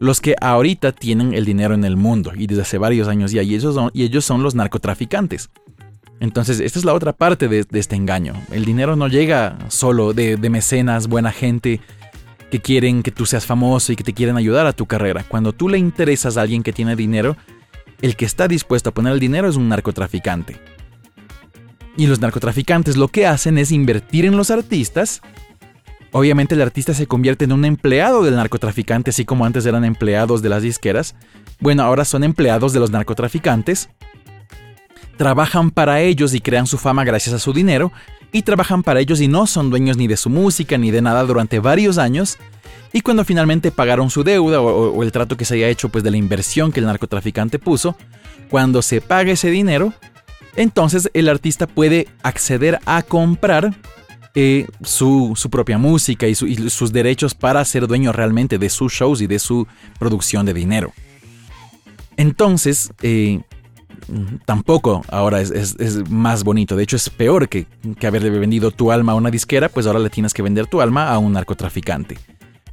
los 0.00 0.20
que 0.20 0.34
ahorita 0.40 0.90
tienen 0.90 1.34
el 1.34 1.44
dinero 1.44 1.74
en 1.74 1.84
el 1.84 1.96
mundo 1.96 2.32
y 2.34 2.48
desde 2.48 2.62
hace 2.62 2.78
varios 2.78 3.06
años 3.06 3.30
ya, 3.30 3.44
y 3.44 3.54
ellos 3.54 3.76
son, 3.76 3.92
y 3.94 4.02
ellos 4.02 4.24
son 4.24 4.42
los 4.42 4.56
narcotraficantes. 4.56 5.50
Entonces, 6.18 6.58
esta 6.58 6.80
es 6.80 6.84
la 6.84 6.94
otra 6.94 7.12
parte 7.12 7.46
de, 7.46 7.64
este 7.74 7.94
engaño. 7.94 8.34
El 8.50 8.64
dinero 8.64 8.96
no 8.96 9.06
llega 9.06 9.56
solo 9.68 10.12
de, 10.12 10.36
de 10.36 10.50
mecenas, 10.50 11.06
buena 11.06 11.30
gente, 11.30 11.80
que 12.52 12.60
quieren 12.60 13.02
que 13.02 13.10
tú 13.10 13.24
seas 13.24 13.46
famoso 13.46 13.92
y 13.92 13.96
que 13.96 14.04
te 14.04 14.12
quieren 14.12 14.36
ayudar 14.36 14.66
a 14.66 14.74
tu 14.74 14.84
carrera. 14.84 15.24
Cuando 15.26 15.54
tú 15.54 15.70
le 15.70 15.78
interesas 15.78 16.36
a 16.36 16.42
alguien 16.42 16.62
que 16.62 16.74
tiene 16.74 16.94
dinero, 16.96 17.34
el 18.02 18.14
que 18.14 18.26
está 18.26 18.46
dispuesto 18.46 18.90
a 18.90 18.92
poner 18.92 19.14
el 19.14 19.20
dinero 19.20 19.48
es 19.48 19.56
un 19.56 19.70
narcotraficante. 19.70 20.60
Y 21.96 22.06
los 22.06 22.20
narcotraficantes 22.20 22.98
lo 22.98 23.08
que 23.08 23.26
hacen 23.26 23.56
es 23.56 23.72
invertir 23.72 24.26
en 24.26 24.36
los 24.36 24.50
artistas. 24.50 25.22
Obviamente 26.10 26.54
el 26.54 26.60
artista 26.60 26.92
se 26.92 27.06
convierte 27.06 27.46
en 27.46 27.52
un 27.52 27.64
empleado 27.64 28.22
del 28.22 28.36
narcotraficante, 28.36 29.12
así 29.12 29.24
como 29.24 29.46
antes 29.46 29.64
eran 29.64 29.86
empleados 29.86 30.42
de 30.42 30.50
las 30.50 30.62
disqueras. 30.62 31.14
Bueno, 31.58 31.84
ahora 31.84 32.04
son 32.04 32.22
empleados 32.22 32.74
de 32.74 32.80
los 32.80 32.90
narcotraficantes. 32.90 33.88
Trabajan 35.16 35.70
para 35.70 36.02
ellos 36.02 36.34
y 36.34 36.40
crean 36.40 36.66
su 36.66 36.76
fama 36.76 37.04
gracias 37.04 37.34
a 37.34 37.38
su 37.38 37.54
dinero 37.54 37.92
y 38.32 38.42
trabajan 38.42 38.82
para 38.82 39.00
ellos 39.00 39.20
y 39.20 39.28
no 39.28 39.46
son 39.46 39.70
dueños 39.70 39.96
ni 39.96 40.06
de 40.06 40.16
su 40.16 40.30
música 40.30 40.78
ni 40.78 40.90
de 40.90 41.02
nada 41.02 41.22
durante 41.24 41.60
varios 41.60 41.98
años. 41.98 42.38
Y 42.92 43.02
cuando 43.02 43.24
finalmente 43.24 43.70
pagaron 43.70 44.10
su 44.10 44.24
deuda 44.24 44.60
o, 44.60 45.02
el 45.02 45.12
trato 45.12 45.36
que 45.36 45.44
se 45.44 45.54
haya 45.54 45.68
hecho 45.68 45.90
pues 45.90 46.02
de 46.02 46.10
la 46.10 46.16
inversión 46.16 46.72
que 46.72 46.80
el 46.80 46.86
narcotraficante 46.86 47.58
puso, 47.58 47.96
cuando 48.48 48.82
se 48.82 49.00
paga 49.00 49.32
ese 49.32 49.50
dinero, 49.50 49.92
entonces 50.56 51.10
el 51.14 51.28
artista 51.28 51.66
puede 51.66 52.08
acceder 52.22 52.80
a 52.84 53.02
comprar 53.02 53.74
eh, 54.34 54.66
su, 54.82 55.34
propia 55.50 55.76
música 55.76 56.26
y, 56.26 56.34
sus 56.34 56.92
derechos 56.92 57.34
para 57.34 57.64
ser 57.64 57.86
dueño 57.86 58.12
realmente 58.12 58.58
de 58.58 58.70
sus 58.70 58.92
shows 58.92 59.20
y 59.20 59.26
de 59.26 59.38
su 59.38 59.66
producción 59.98 60.46
de 60.46 60.54
dinero. 60.54 60.92
Entonces, 62.16 62.92
eh, 63.02 63.40
tampoco 64.44 65.02
ahora 65.08 65.40
es, 65.40 65.76
más 66.10 66.44
bonito. 66.44 66.76
De 66.76 66.82
hecho, 66.82 66.96
es 66.96 67.10
peor 67.10 67.48
que, 67.48 67.66
que 67.98 68.06
haberle 68.06 68.30
vendido 68.30 68.70
tu 68.70 68.92
alma 68.92 69.12
a 69.12 69.14
una 69.14 69.30
disquera, 69.30 69.68
pues 69.68 69.86
ahora 69.86 69.98
le 69.98 70.10
tienes 70.10 70.34
que 70.34 70.42
vender 70.42 70.66
tu 70.66 70.80
alma 70.80 71.10
a 71.10 71.18
un 71.18 71.32
narcotraficante. 71.32 72.18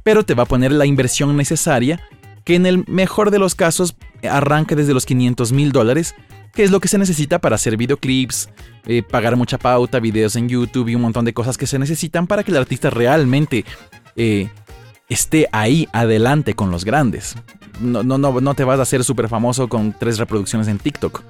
Pero 0.02 0.24
te 0.24 0.34
va 0.34 0.44
a 0.44 0.46
poner 0.46 0.72
la 0.72 0.86
inversión 0.86 1.36
necesaria, 1.36 2.00
que 2.44 2.54
en 2.54 2.66
el 2.66 2.84
mejor 2.86 3.30
de 3.30 3.38
los 3.38 3.54
casos 3.54 3.96
arranca 4.28 4.74
desde 4.74 4.94
los 4.94 5.06
500 5.06 5.52
mil 5.52 5.72
dólares, 5.72 6.14
que 6.54 6.64
es 6.64 6.70
lo 6.70 6.80
que 6.80 6.88
se 6.88 6.98
necesita 6.98 7.38
para 7.38 7.56
hacer 7.56 7.76
videoclips, 7.76 8.48
eh, 8.86 9.02
pagar 9.02 9.36
mucha 9.36 9.58
pauta, 9.58 10.00
videos 10.00 10.36
en 10.36 10.48
YouTube 10.48 10.88
y 10.88 10.94
un 10.94 11.02
montón 11.02 11.24
de 11.24 11.34
cosas 11.34 11.56
que 11.56 11.66
se 11.66 11.78
necesitan 11.78 12.26
para 12.26 12.42
que 12.42 12.50
el 12.50 12.56
artista 12.56 12.90
realmente 12.90 13.64
eh, 14.16 14.48
esté 15.08 15.48
ahí 15.52 15.88
adelante 15.92 16.54
con 16.54 16.70
los 16.70 16.84
grandes 16.84 17.36
no, 17.80 18.02
no, 18.02 18.18
no, 18.18 18.54
te 18.54 18.64
vas 18.64 18.78
a 18.78 18.82
hacer 18.82 19.04
súper 19.04 19.28
famoso 19.28 19.68
con 19.68 19.94
tres 19.98 20.18
reproducciones 20.18 20.68
en 20.68 20.78
TikTok. 20.78 21.22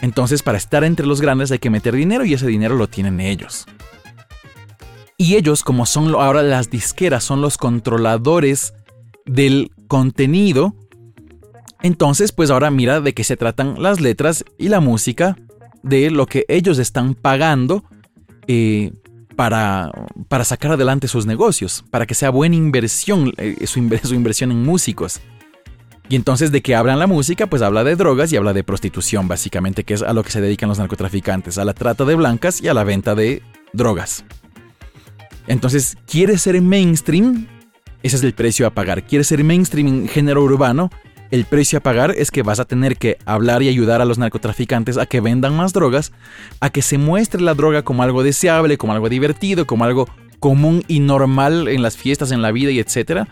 Entonces, 0.00 0.42
para 0.42 0.58
estar 0.58 0.84
entre 0.84 1.06
los 1.06 1.20
grandes 1.20 1.50
hay 1.52 1.58
que 1.58 1.70
meter 1.70 1.94
dinero 1.94 2.24
y 2.24 2.34
ese 2.34 2.46
dinero 2.46 2.76
lo 2.76 2.88
tienen 2.88 3.20
ellos. 3.20 3.66
Y 5.16 5.36
ellos, 5.36 5.62
como 5.62 5.86
son 5.86 6.14
ahora 6.14 6.42
las 6.42 6.70
disqueras, 6.70 7.22
son 7.22 7.40
los 7.40 7.56
controladores 7.56 8.74
del 9.24 9.70
contenido. 9.86 10.74
Entonces, 11.82 12.32
pues 12.32 12.50
ahora 12.50 12.70
mira 12.70 13.00
de 13.00 13.14
qué 13.14 13.22
se 13.22 13.36
tratan 13.36 13.80
las 13.80 14.00
letras 14.00 14.44
y 14.58 14.68
la 14.68 14.80
música, 14.80 15.36
de 15.82 16.10
lo 16.10 16.26
que 16.26 16.44
ellos 16.48 16.78
están 16.78 17.14
pagando 17.14 17.84
eh, 18.46 18.92
para, 19.36 19.90
para, 20.28 20.44
sacar 20.44 20.72
adelante 20.72 21.08
sus 21.08 21.26
negocios, 21.26 21.84
para 21.90 22.06
que 22.06 22.14
sea 22.14 22.30
buena 22.30 22.56
inversión 22.56 23.32
eh, 23.36 23.66
su, 23.66 23.80
su 24.02 24.14
inversión 24.14 24.50
en 24.50 24.62
músicos. 24.62 25.20
Y 26.08 26.16
entonces 26.16 26.52
de 26.52 26.62
qué 26.62 26.74
hablan 26.74 26.98
la 26.98 27.06
música, 27.06 27.46
pues 27.46 27.62
habla 27.62 27.84
de 27.84 27.96
drogas 27.96 28.32
y 28.32 28.36
habla 28.36 28.52
de 28.52 28.64
prostitución, 28.64 29.28
básicamente, 29.28 29.84
que 29.84 29.94
es 29.94 30.02
a 30.02 30.12
lo 30.12 30.22
que 30.22 30.30
se 30.30 30.40
dedican 30.40 30.68
los 30.68 30.78
narcotraficantes, 30.78 31.58
a 31.58 31.64
la 31.64 31.74
trata 31.74 32.04
de 32.04 32.14
blancas 32.14 32.60
y 32.62 32.68
a 32.68 32.74
la 32.74 32.84
venta 32.84 33.14
de 33.14 33.42
drogas. 33.72 34.24
Entonces, 35.46 35.96
¿quieres 36.06 36.42
ser 36.42 36.60
mainstream? 36.60 37.46
Ese 38.02 38.16
es 38.16 38.24
el 38.24 38.34
precio 38.34 38.66
a 38.66 38.70
pagar. 38.70 39.06
¿Quieres 39.06 39.28
ser 39.28 39.42
mainstream 39.42 39.86
en 39.86 40.08
género 40.08 40.42
urbano? 40.42 40.90
El 41.30 41.46
precio 41.46 41.78
a 41.78 41.82
pagar 41.82 42.14
es 42.16 42.30
que 42.30 42.42
vas 42.42 42.60
a 42.60 42.66
tener 42.66 42.98
que 42.98 43.16
hablar 43.24 43.62
y 43.62 43.68
ayudar 43.68 44.02
a 44.02 44.04
los 44.04 44.18
narcotraficantes 44.18 44.98
a 44.98 45.06
que 45.06 45.22
vendan 45.22 45.56
más 45.56 45.72
drogas, 45.72 46.12
a 46.60 46.68
que 46.68 46.82
se 46.82 46.98
muestre 46.98 47.40
la 47.40 47.54
droga 47.54 47.82
como 47.82 48.02
algo 48.02 48.22
deseable, 48.22 48.76
como 48.76 48.92
algo 48.92 49.08
divertido, 49.08 49.66
como 49.66 49.84
algo 49.84 50.08
común 50.40 50.84
y 50.88 51.00
normal 51.00 51.68
en 51.68 51.80
las 51.80 51.96
fiestas, 51.96 52.32
en 52.32 52.42
la 52.42 52.52
vida 52.52 52.70
y 52.70 52.80
etcétera 52.80 53.28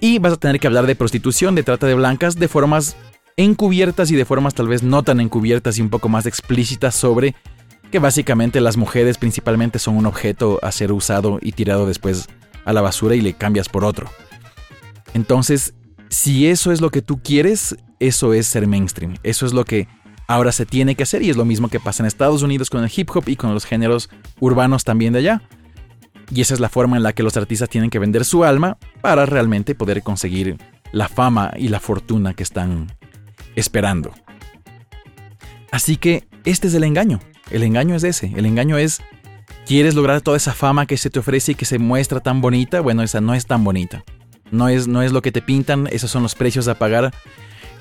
y 0.00 0.18
vas 0.18 0.34
a 0.34 0.36
tener 0.36 0.60
que 0.60 0.66
hablar 0.66 0.86
de 0.86 0.96
prostitución, 0.96 1.54
de 1.54 1.62
trata 1.62 1.86
de 1.86 1.94
blancas, 1.94 2.36
de 2.36 2.48
formas 2.48 2.96
encubiertas 3.36 4.10
y 4.10 4.16
de 4.16 4.24
formas 4.24 4.54
tal 4.54 4.68
vez 4.68 4.82
no 4.82 5.02
tan 5.02 5.20
encubiertas 5.20 5.78
y 5.78 5.82
un 5.82 5.90
poco 5.90 6.08
más 6.08 6.26
explícitas 6.26 6.94
sobre 6.94 7.34
que 7.90 7.98
básicamente 7.98 8.60
las 8.60 8.76
mujeres 8.76 9.18
principalmente 9.18 9.78
son 9.78 9.96
un 9.96 10.06
objeto 10.06 10.58
a 10.62 10.72
ser 10.72 10.92
usado 10.92 11.38
y 11.42 11.52
tirado 11.52 11.86
después 11.86 12.28
a 12.64 12.72
la 12.72 12.80
basura 12.80 13.14
y 13.14 13.20
le 13.20 13.34
cambias 13.34 13.68
por 13.68 13.84
otro. 13.84 14.08
Entonces, 15.14 15.74
si 16.08 16.46
eso 16.46 16.72
es 16.72 16.80
lo 16.80 16.90
que 16.90 17.02
tú 17.02 17.20
quieres, 17.22 17.76
eso 17.98 18.32
es 18.32 18.46
ser 18.46 18.66
mainstream. 18.66 19.16
Eso 19.22 19.46
es 19.46 19.52
lo 19.52 19.64
que 19.64 19.88
ahora 20.28 20.52
se 20.52 20.66
tiene 20.66 20.94
que 20.94 21.02
hacer 21.02 21.22
y 21.22 21.30
es 21.30 21.36
lo 21.36 21.44
mismo 21.44 21.68
que 21.68 21.80
pasa 21.80 22.02
en 22.02 22.06
Estados 22.06 22.42
Unidos 22.42 22.70
con 22.70 22.84
el 22.84 22.90
hip 22.94 23.10
hop 23.14 23.24
y 23.26 23.36
con 23.36 23.52
los 23.52 23.64
géneros 23.64 24.08
urbanos 24.38 24.84
también 24.84 25.12
de 25.12 25.20
allá. 25.20 25.42
Y 26.32 26.40
esa 26.40 26.54
es 26.54 26.60
la 26.60 26.68
forma 26.68 26.96
en 26.96 27.02
la 27.02 27.12
que 27.12 27.22
los 27.22 27.36
artistas 27.36 27.68
tienen 27.68 27.90
que 27.90 27.98
vender 27.98 28.24
su 28.24 28.44
alma 28.44 28.78
para 29.00 29.26
realmente 29.26 29.74
poder 29.74 30.02
conseguir 30.02 30.56
la 30.92 31.08
fama 31.08 31.52
y 31.56 31.68
la 31.68 31.80
fortuna 31.80 32.34
que 32.34 32.42
están 32.42 32.92
esperando. 33.56 34.12
Así 35.70 35.96
que 35.96 36.28
este 36.44 36.68
es 36.68 36.74
el 36.74 36.84
engaño. 36.84 37.20
El 37.50 37.62
engaño 37.62 37.94
es 37.94 38.04
ese. 38.04 38.32
El 38.36 38.46
engaño 38.46 38.78
es, 38.78 39.00
¿quieres 39.66 39.94
lograr 39.94 40.20
toda 40.20 40.36
esa 40.36 40.52
fama 40.52 40.86
que 40.86 40.96
se 40.96 41.10
te 41.10 41.18
ofrece 41.18 41.52
y 41.52 41.54
que 41.54 41.64
se 41.64 41.78
muestra 41.78 42.20
tan 42.20 42.40
bonita? 42.40 42.80
Bueno, 42.80 43.02
esa 43.02 43.20
no 43.20 43.34
es 43.34 43.46
tan 43.46 43.64
bonita. 43.64 44.04
No 44.50 44.68
es, 44.68 44.88
no 44.88 45.02
es 45.02 45.12
lo 45.12 45.22
que 45.22 45.32
te 45.32 45.42
pintan, 45.42 45.88
esos 45.90 46.10
son 46.10 46.22
los 46.22 46.34
precios 46.34 46.68
a 46.68 46.74
pagar. 46.76 47.12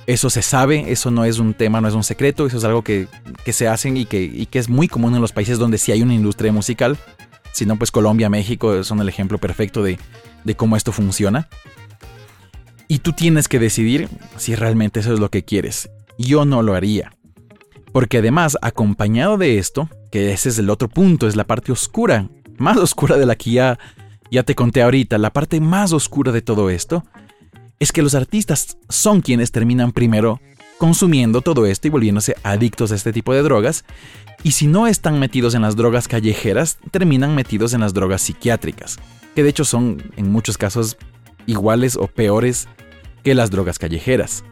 Eso 0.05 0.29
se 0.31 0.41
sabe, 0.41 0.91
eso 0.91 1.11
no 1.11 1.23
es 1.23 1.37
un 1.37 1.53
tema, 1.53 1.81
no 1.81 1.87
es 1.87 1.93
un 1.93 2.03
secreto, 2.03 2.47
eso 2.47 2.57
es 2.57 2.63
algo 2.63 2.83
que, 2.83 3.07
se 3.51 3.67
hacen 3.67 3.95
y 3.95 4.05
que, 4.05 4.21
y 4.21 4.47
que 4.47 4.57
es 4.57 4.69
muy 4.69 4.87
común 4.87 5.13
en 5.13 5.21
los 5.21 5.31
países 5.31 5.59
donde 5.59 5.77
sí 5.77 5.91
hay 5.91 6.01
una 6.01 6.15
industria 6.15 6.51
musical. 6.51 6.97
Si 7.51 7.65
no, 7.65 7.77
pues 7.77 7.91
Colombia, 7.91 8.29
México 8.29 8.83
son 8.83 9.01
el 9.01 9.09
ejemplo 9.09 9.37
perfecto 9.37 9.83
de, 9.83 9.99
cómo 10.55 10.75
esto 10.75 10.91
funciona. 10.91 11.47
Y 12.87 12.99
tú 12.99 13.13
tienes 13.13 13.47
que 13.47 13.59
decidir 13.59 14.09
si 14.37 14.55
realmente 14.55 14.99
eso 14.99 15.13
es 15.13 15.19
lo 15.19 15.29
que 15.29 15.43
quieres. 15.43 15.89
Yo 16.17 16.45
no 16.45 16.63
lo 16.63 16.75
haría. 16.75 17.13
Porque 17.91 18.19
además, 18.19 18.57
acompañado 18.61 19.37
de 19.37 19.57
esto, 19.57 19.89
que 20.11 20.31
ese 20.31 20.49
es 20.49 20.59
el 20.59 20.69
otro 20.69 20.89
punto, 20.89 21.27
es 21.27 21.35
la 21.35 21.45
parte 21.45 21.71
oscura, 21.71 22.29
más 22.57 22.77
oscura 22.77 23.17
de 23.17 23.25
la 23.25 23.35
que 23.35 23.51
ya, 23.51 23.79
ya 24.31 24.43
te 24.43 24.55
conté 24.55 24.81
ahorita, 24.81 25.17
la 25.17 25.31
parte 25.31 25.59
más 25.59 25.91
oscura 25.91 26.31
de 26.31 26.41
todo 26.41 26.69
esto, 26.69 27.03
es 27.79 27.91
que 27.91 28.01
los 28.01 28.15
artistas 28.15 28.77
son 28.89 29.21
quienes 29.21 29.51
terminan 29.51 29.91
primero 29.91 30.39
consumiendo 30.79 31.41
todo 31.41 31.67
esto 31.67 31.87
y 31.87 31.91
volviéndose 31.91 32.35
adictos 32.41 32.91
a 32.91 32.95
este 32.95 33.13
tipo 33.13 33.33
de 33.33 33.43
drogas 33.43 33.85
y 34.43 34.51
si 34.51 34.65
no 34.65 34.87
están 34.87 35.19
metidos 35.19 35.53
en 35.53 35.61
las 35.61 35.75
drogas 35.75 36.07
callejeras, 36.07 36.79
terminan 36.89 37.35
metidos 37.35 37.73
en 37.73 37.81
las 37.81 37.93
drogas 37.93 38.21
psiquiátricas, 38.21 38.97
que 39.35 39.43
de 39.43 39.49
hecho 39.49 39.65
son 39.65 40.01
en 40.15 40.31
muchos 40.31 40.57
casos 40.57 40.97
iguales 41.45 41.97
o 41.97 42.07
peores 42.07 42.69
que 43.23 43.35
las 43.35 43.51
drogas 43.51 43.77
callejeras. 43.77 44.45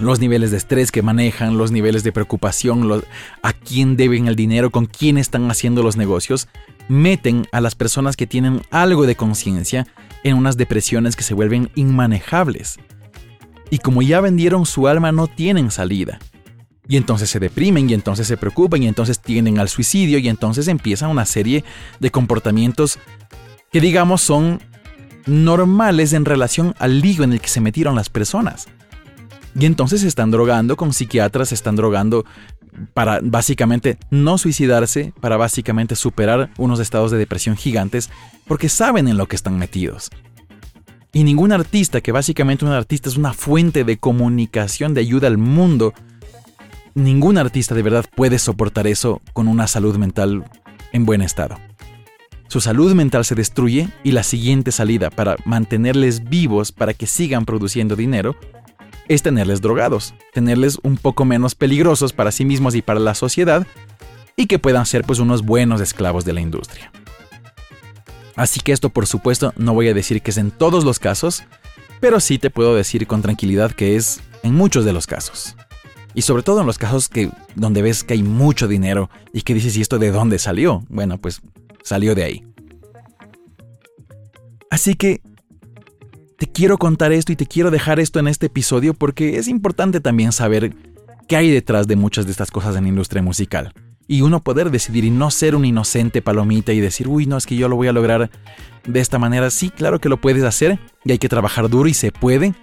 Los 0.00 0.18
niveles 0.18 0.50
de 0.50 0.56
estrés 0.56 0.90
que 0.90 1.02
manejan, 1.02 1.56
los 1.56 1.70
niveles 1.70 2.02
de 2.02 2.10
preocupación, 2.10 3.04
a 3.42 3.52
quién 3.52 3.96
deben 3.96 4.26
el 4.26 4.34
dinero, 4.34 4.70
con 4.70 4.86
quién 4.86 5.16
están 5.18 5.48
haciendo 5.48 5.84
los 5.84 5.96
negocios, 5.96 6.48
meten 6.88 7.46
a 7.52 7.60
las 7.60 7.76
personas 7.76 8.16
que 8.16 8.26
tienen 8.26 8.62
algo 8.72 9.06
de 9.06 9.14
conciencia 9.14 9.86
en 10.24 10.36
unas 10.36 10.56
depresiones 10.56 11.14
que 11.14 11.22
se 11.22 11.34
vuelven 11.34 11.70
inmanejables. 11.76 12.80
Y 13.70 13.78
como 13.78 14.02
ya 14.02 14.20
vendieron 14.20 14.66
su 14.66 14.88
alma 14.88 15.12
no 15.12 15.26
tienen 15.26 15.70
salida. 15.70 16.18
Y 16.86 16.96
entonces 16.96 17.30
se 17.30 17.40
deprimen 17.40 17.88
y 17.88 17.94
entonces 17.94 18.26
se 18.26 18.36
preocupan 18.36 18.82
y 18.82 18.88
entonces 18.88 19.20
tienden 19.20 19.58
al 19.58 19.68
suicidio 19.68 20.18
y 20.18 20.28
entonces 20.28 20.68
empieza 20.68 21.08
una 21.08 21.24
serie 21.24 21.64
de 21.98 22.10
comportamientos 22.10 22.98
que 23.72 23.80
digamos 23.80 24.20
son 24.20 24.60
normales 25.26 26.12
en 26.12 26.26
relación 26.26 26.74
al 26.78 27.00
lío 27.00 27.24
en 27.24 27.32
el 27.32 27.40
que 27.40 27.48
se 27.48 27.60
metieron 27.60 27.94
las 27.94 28.10
personas. 28.10 28.68
Y 29.58 29.66
entonces 29.66 30.02
se 30.02 30.08
están 30.08 30.30
drogando 30.30 30.76
con 30.76 30.92
psiquiatras, 30.92 31.48
se 31.48 31.54
están 31.54 31.76
drogando 31.76 32.24
para 32.92 33.20
básicamente 33.22 33.98
no 34.10 34.36
suicidarse, 34.36 35.12
para 35.20 35.36
básicamente 35.36 35.96
superar 35.96 36.50
unos 36.58 36.80
estados 36.80 37.10
de 37.12 37.18
depresión 37.18 37.56
gigantes, 37.56 38.10
porque 38.46 38.68
saben 38.68 39.08
en 39.08 39.16
lo 39.16 39.26
que 39.26 39.36
están 39.36 39.58
metidos. 39.58 40.10
Y 41.14 41.22
ningún 41.22 41.52
artista, 41.52 42.00
que 42.00 42.10
básicamente 42.10 42.64
un 42.64 42.72
artista 42.72 43.08
es 43.08 43.16
una 43.16 43.32
fuente 43.32 43.84
de 43.84 43.98
comunicación, 43.98 44.94
de 44.94 45.00
ayuda 45.00 45.28
al 45.28 45.38
mundo, 45.38 45.94
ningún 46.94 47.38
artista 47.38 47.74
de 47.76 47.82
verdad 47.82 48.04
puede 48.16 48.40
soportar 48.40 48.88
eso 48.88 49.22
con 49.32 49.46
una 49.46 49.68
salud 49.68 49.96
mental 49.96 50.44
en 50.92 51.06
buen 51.06 51.22
estado. 51.22 51.56
Su 52.48 52.60
salud 52.60 52.94
mental 52.94 53.24
se 53.24 53.36
destruye 53.36 53.88
y 54.02 54.10
la 54.10 54.24
siguiente 54.24 54.72
salida 54.72 55.10
para 55.10 55.36
mantenerles 55.44 56.24
vivos 56.24 56.72
para 56.72 56.94
que 56.94 57.06
sigan 57.06 57.44
produciendo 57.44 57.94
dinero 57.94 58.34
es 59.06 59.22
tenerles 59.22 59.60
drogados, 59.60 60.14
tenerles 60.32 60.78
un 60.82 60.96
poco 60.96 61.24
menos 61.24 61.54
peligrosos 61.54 62.12
para 62.12 62.32
sí 62.32 62.44
mismos 62.44 62.74
y 62.74 62.82
para 62.82 62.98
la 62.98 63.14
sociedad 63.14 63.66
y 64.36 64.46
que 64.46 64.58
puedan 64.58 64.84
ser 64.84 65.04
pues 65.04 65.20
unos 65.20 65.42
buenos 65.42 65.80
esclavos 65.80 66.24
de 66.24 66.32
la 66.32 66.40
industria. 66.40 66.90
Así 68.36 68.60
que 68.60 68.72
esto 68.72 68.90
por 68.90 69.06
supuesto 69.06 69.52
no 69.56 69.74
voy 69.74 69.88
a 69.88 69.94
decir 69.94 70.22
que 70.22 70.30
es 70.30 70.38
en 70.38 70.50
todos 70.50 70.84
los 70.84 70.98
casos, 70.98 71.44
pero 72.00 72.20
sí 72.20 72.38
te 72.38 72.50
puedo 72.50 72.74
decir 72.74 73.06
con 73.06 73.22
tranquilidad 73.22 73.72
que 73.72 73.96
es 73.96 74.20
en 74.42 74.54
muchos 74.54 74.84
de 74.84 74.92
los 74.92 75.06
casos. 75.06 75.56
Y 76.14 76.22
sobre 76.22 76.42
todo 76.42 76.60
en 76.60 76.66
los 76.66 76.78
casos 76.78 77.08
que 77.08 77.30
donde 77.56 77.82
ves 77.82 78.04
que 78.04 78.14
hay 78.14 78.22
mucho 78.22 78.68
dinero 78.68 79.10
y 79.32 79.42
que 79.42 79.54
dices, 79.54 79.76
¿y 79.76 79.80
esto 79.80 79.98
de 79.98 80.10
dónde 80.10 80.38
salió? 80.38 80.84
Bueno, 80.88 81.18
pues 81.18 81.40
salió 81.82 82.14
de 82.14 82.24
ahí. 82.24 82.44
Así 84.70 84.94
que 84.94 85.20
te 86.36 86.46
quiero 86.46 86.78
contar 86.78 87.12
esto 87.12 87.32
y 87.32 87.36
te 87.36 87.46
quiero 87.46 87.70
dejar 87.70 88.00
esto 88.00 88.18
en 88.18 88.28
este 88.28 88.46
episodio 88.46 88.94
porque 88.94 89.38
es 89.38 89.48
importante 89.48 90.00
también 90.00 90.32
saber 90.32 90.74
qué 91.28 91.36
hay 91.36 91.50
detrás 91.50 91.86
de 91.86 91.96
muchas 91.96 92.26
de 92.26 92.32
estas 92.32 92.50
cosas 92.50 92.76
en 92.76 92.84
la 92.84 92.88
industria 92.88 93.22
musical. 93.22 93.72
Y 94.06 94.20
uno 94.20 94.40
poder 94.40 94.70
decidir 94.70 95.04
y 95.04 95.10
no 95.10 95.30
ser 95.30 95.54
un 95.54 95.64
inocente 95.64 96.20
palomita 96.20 96.72
y 96.72 96.80
decir, 96.80 97.08
uy, 97.08 97.26
no, 97.26 97.36
es 97.36 97.46
que 97.46 97.56
yo 97.56 97.68
lo 97.68 97.76
voy 97.76 97.88
a 97.88 97.92
lograr 97.92 98.30
de 98.86 99.00
esta 99.00 99.18
manera. 99.18 99.50
Sí, 99.50 99.70
claro 99.70 100.00
que 100.00 100.08
lo 100.08 100.20
puedes 100.20 100.44
hacer 100.44 100.78
y 101.04 101.12
hay 101.12 101.18
que 101.18 101.28
trabajar 101.28 101.70
duro 101.70 101.88
y 101.88 101.94
se 101.94 102.12
puede, 102.12 102.54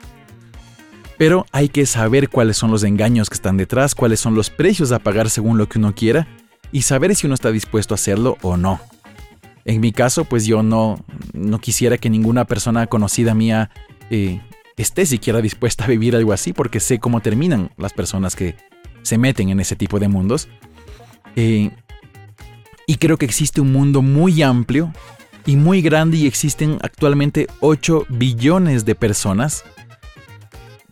pero 1.17 1.45
hay 1.51 1.69
que 1.69 1.86
saber 1.86 2.29
cuáles 2.29 2.57
son 2.57 2.71
los 2.71 2.83
engaños 2.83 3.29
que 3.29 3.36
están 3.36 3.57
detrás, 3.57 3.93
cuáles 3.93 4.19
son 4.19 4.36
los 4.36 4.50
precios 4.50 4.91
a 4.91 5.00
pagar 5.00 5.29
según 5.29 5.57
lo 5.57 5.69
que 5.69 5.77
uno 5.77 5.93
quiera 5.93 6.27
y 6.71 6.83
saber 6.83 7.15
si 7.15 7.27
uno 7.27 7.36
está 7.36 7.51
dispuesto 7.51 7.93
a 7.93 7.95
hacerlo 7.95 8.38
o 8.41 8.57
no. 8.57 8.79
En 9.65 9.81
mi 9.81 9.91
caso, 9.91 10.25
pues 10.25 10.45
yo 10.45 10.63
no, 10.63 11.03
no 11.33 11.60
quisiera 11.60 11.98
que 11.98 12.10
ninguna 12.10 12.45
persona 12.45 12.88
conocida 12.88 13.36
mía 13.36 13.69
eh, 14.10 14.41
esté 14.77 15.05
siquiera 15.05 15.41
dispuesta 15.41 15.83
a 15.83 15.88
vivir 15.88 16.15
algo 16.15 16.33
así 16.33 16.53
porque 16.53 16.79
sé 16.79 17.00
cómo 17.00 17.21
terminan 17.21 17.71
las 17.77 17.93
personas 17.93 18.36
que 18.36 18.55
se 19.03 19.17
meten 19.17 19.50
en 19.50 19.60
ese 19.60 19.75
tipo 19.75 20.00
de 20.00 20.07
mundos. 20.07 20.50
Eh, 21.35 21.71
y 22.87 22.95
creo 22.95 23.17
que 23.17 23.25
existe 23.25 23.61
un 23.61 23.71
mundo 23.71 24.01
muy 24.01 24.41
amplio 24.41 24.93
y 25.45 25.55
muy 25.55 25.81
grande 25.81 26.17
y 26.17 26.27
existen 26.27 26.77
actualmente 26.81 27.47
8 27.61 28.05
billones 28.09 28.85
de 28.85 28.95
personas 28.95 29.63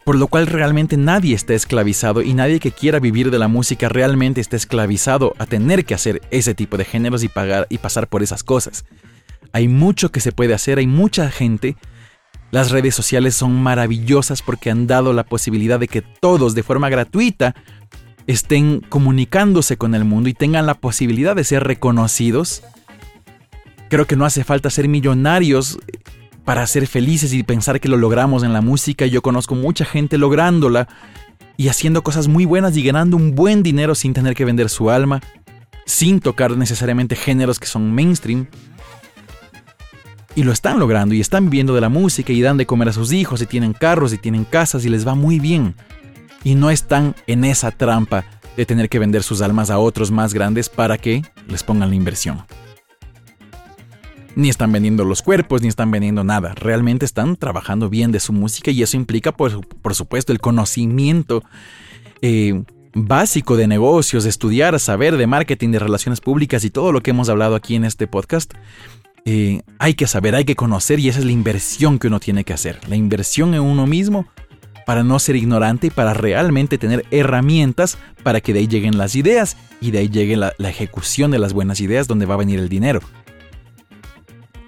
por 0.09 0.15
lo 0.15 0.25
cual 0.25 0.47
realmente 0.47 0.97
nadie 0.97 1.35
está 1.35 1.53
esclavizado 1.53 2.23
y 2.23 2.33
nadie 2.33 2.59
que 2.59 2.71
quiera 2.71 2.99
vivir 2.99 3.29
de 3.29 3.37
la 3.37 3.47
música 3.47 3.89
realmente 3.89 4.41
está 4.41 4.55
esclavizado 4.55 5.35
a 5.37 5.45
tener 5.45 5.85
que 5.85 5.93
hacer 5.93 6.19
ese 6.31 6.55
tipo 6.55 6.77
de 6.77 6.85
géneros 6.85 7.23
y 7.23 7.27
pagar 7.27 7.67
y 7.69 7.77
pasar 7.77 8.07
por 8.07 8.23
esas 8.23 8.43
cosas. 8.43 8.85
Hay 9.51 9.67
mucho 9.67 10.11
que 10.11 10.19
se 10.19 10.31
puede 10.31 10.55
hacer, 10.55 10.79
hay 10.79 10.87
mucha 10.87 11.29
gente. 11.29 11.77
Las 12.49 12.71
redes 12.71 12.95
sociales 12.95 13.35
son 13.35 13.61
maravillosas 13.61 14.41
porque 14.41 14.71
han 14.71 14.87
dado 14.87 15.13
la 15.13 15.25
posibilidad 15.25 15.79
de 15.79 15.87
que 15.87 16.01
todos 16.01 16.55
de 16.55 16.63
forma 16.63 16.89
gratuita 16.89 17.53
estén 18.29 18.81
comunicándose 18.81 19.77
con 19.77 19.95
el 19.95 20.05
mundo 20.05 20.29
y 20.29 20.35
tengan 20.35 20.67
la 20.67 20.75
posibilidad 20.75 21.35
de 21.35 21.43
ser 21.43 21.63
reconocidos. 21.63 22.61
Creo 23.89 24.05
que 24.05 24.15
no 24.15 24.23
hace 24.23 24.43
falta 24.43 24.69
ser 24.69 24.87
millonarios 24.87 25.79
para 26.45 26.67
ser 26.67 26.85
felices 26.85 27.33
y 27.33 27.41
pensar 27.41 27.79
que 27.79 27.89
lo 27.89 27.97
logramos 27.97 28.43
en 28.43 28.53
la 28.53 28.61
música. 28.61 29.07
Yo 29.07 29.23
conozco 29.23 29.55
mucha 29.55 29.83
gente 29.83 30.19
lográndola 30.19 30.87
y 31.57 31.69
haciendo 31.69 32.03
cosas 32.03 32.27
muy 32.27 32.45
buenas 32.45 32.77
y 32.77 32.83
ganando 32.83 33.17
un 33.17 33.33
buen 33.33 33.63
dinero 33.63 33.95
sin 33.95 34.13
tener 34.13 34.35
que 34.35 34.45
vender 34.45 34.69
su 34.69 34.91
alma, 34.91 35.21
sin 35.87 36.19
tocar 36.19 36.55
necesariamente 36.55 37.15
géneros 37.15 37.57
que 37.59 37.65
son 37.65 37.91
mainstream. 37.95 38.45
Y 40.35 40.43
lo 40.43 40.51
están 40.51 40.77
logrando 40.77 41.15
y 41.15 41.19
están 41.19 41.45
viviendo 41.45 41.73
de 41.73 41.81
la 41.81 41.89
música 41.89 42.31
y 42.31 42.43
dan 42.43 42.57
de 42.57 42.67
comer 42.67 42.89
a 42.89 42.93
sus 42.93 43.11
hijos 43.11 43.41
y 43.41 43.47
tienen 43.47 43.73
carros 43.73 44.13
y 44.13 44.19
tienen 44.19 44.45
casas 44.45 44.85
y 44.85 44.89
les 44.89 45.07
va 45.07 45.15
muy 45.15 45.39
bien. 45.39 45.73
Y 46.43 46.55
no 46.55 46.69
están 46.69 47.15
en 47.27 47.43
esa 47.43 47.71
trampa 47.71 48.25
de 48.55 48.65
tener 48.65 48.89
que 48.89 48.99
vender 48.99 49.23
sus 49.23 49.41
almas 49.41 49.69
a 49.69 49.79
otros 49.79 50.11
más 50.11 50.33
grandes 50.33 50.69
para 50.69 50.97
que 50.97 51.23
les 51.47 51.63
pongan 51.63 51.89
la 51.89 51.95
inversión 51.95 52.43
ni 54.39 54.49
están 54.49 54.71
vendiendo 54.71 55.03
los 55.03 55.21
cuerpos, 55.21 55.61
ni 55.61 55.67
están 55.67 55.91
vendiendo 55.91 56.23
nada. 56.23 56.53
Realmente 56.55 57.05
están 57.05 57.35
trabajando 57.35 57.89
bien 57.89 58.11
de 58.11 58.19
su 58.19 58.31
música 58.31 58.71
y 58.71 58.81
eso 58.81 58.95
implica, 58.95 59.33
por, 59.33 59.67
por 59.67 59.95
supuesto, 59.95 60.31
el 60.31 60.39
conocimiento 60.39 61.43
eh, 62.21 62.63
básico 62.93 63.57
de 63.57 63.67
negocios, 63.67 64.23
de 64.23 64.29
estudiar, 64.29 64.79
saber 64.79 65.17
de 65.17 65.27
marketing, 65.27 65.71
de 65.71 65.79
relaciones 65.79 66.21
públicas 66.21 66.63
y 66.63 66.69
todo 66.69 66.91
lo 66.91 67.01
que 67.01 67.11
hemos 67.11 67.29
hablado 67.29 67.55
aquí 67.55 67.75
en 67.75 67.83
este 67.83 68.07
podcast. 68.07 68.53
Eh, 69.25 69.61
hay 69.77 69.93
que 69.93 70.07
saber, 70.07 70.35
hay 70.35 70.45
que 70.45 70.55
conocer 70.55 70.99
y 70.99 71.09
esa 71.09 71.19
es 71.19 71.25
la 71.25 71.31
inversión 71.31 71.99
que 71.99 72.07
uno 72.07 72.19
tiene 72.19 72.45
que 72.45 72.53
hacer. 72.53 72.79
La 72.87 72.95
inversión 72.95 73.53
en 73.53 73.61
uno 73.61 73.85
mismo 73.85 74.25
para 74.89 75.03
no 75.03 75.19
ser 75.19 75.35
ignorante 75.35 75.85
y 75.85 75.89
para 75.91 76.15
realmente 76.15 76.79
tener 76.79 77.05
herramientas 77.11 77.99
para 78.23 78.41
que 78.41 78.53
de 78.53 78.61
ahí 78.61 78.67
lleguen 78.67 78.97
las 78.97 79.15
ideas 79.15 79.55
y 79.81 79.91
de 79.91 79.99
ahí 79.99 80.09
llegue 80.09 80.35
la 80.35 80.53
ejecución 80.61 81.29
de 81.29 81.37
las 81.37 81.53
buenas 81.53 81.79
ideas 81.79 82.07
donde 82.07 82.25
va 82.25 82.33
a 82.33 82.37
venir 82.39 82.57
el 82.57 82.69
dinero. 82.69 82.99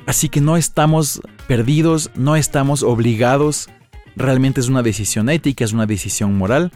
Así 0.05 0.29
que 0.29 0.39
no 0.39 0.57
estamos 0.57 1.23
perdidos, 1.47 2.11
no 2.13 2.35
estamos 2.35 2.83
obligados, 2.83 3.67
realmente 4.15 4.61
es 4.61 4.69
una 4.69 4.83
decisión 4.83 5.27
ética, 5.27 5.65
es 5.65 5.73
una 5.73 5.87
decisión 5.87 6.37
moral 6.37 6.71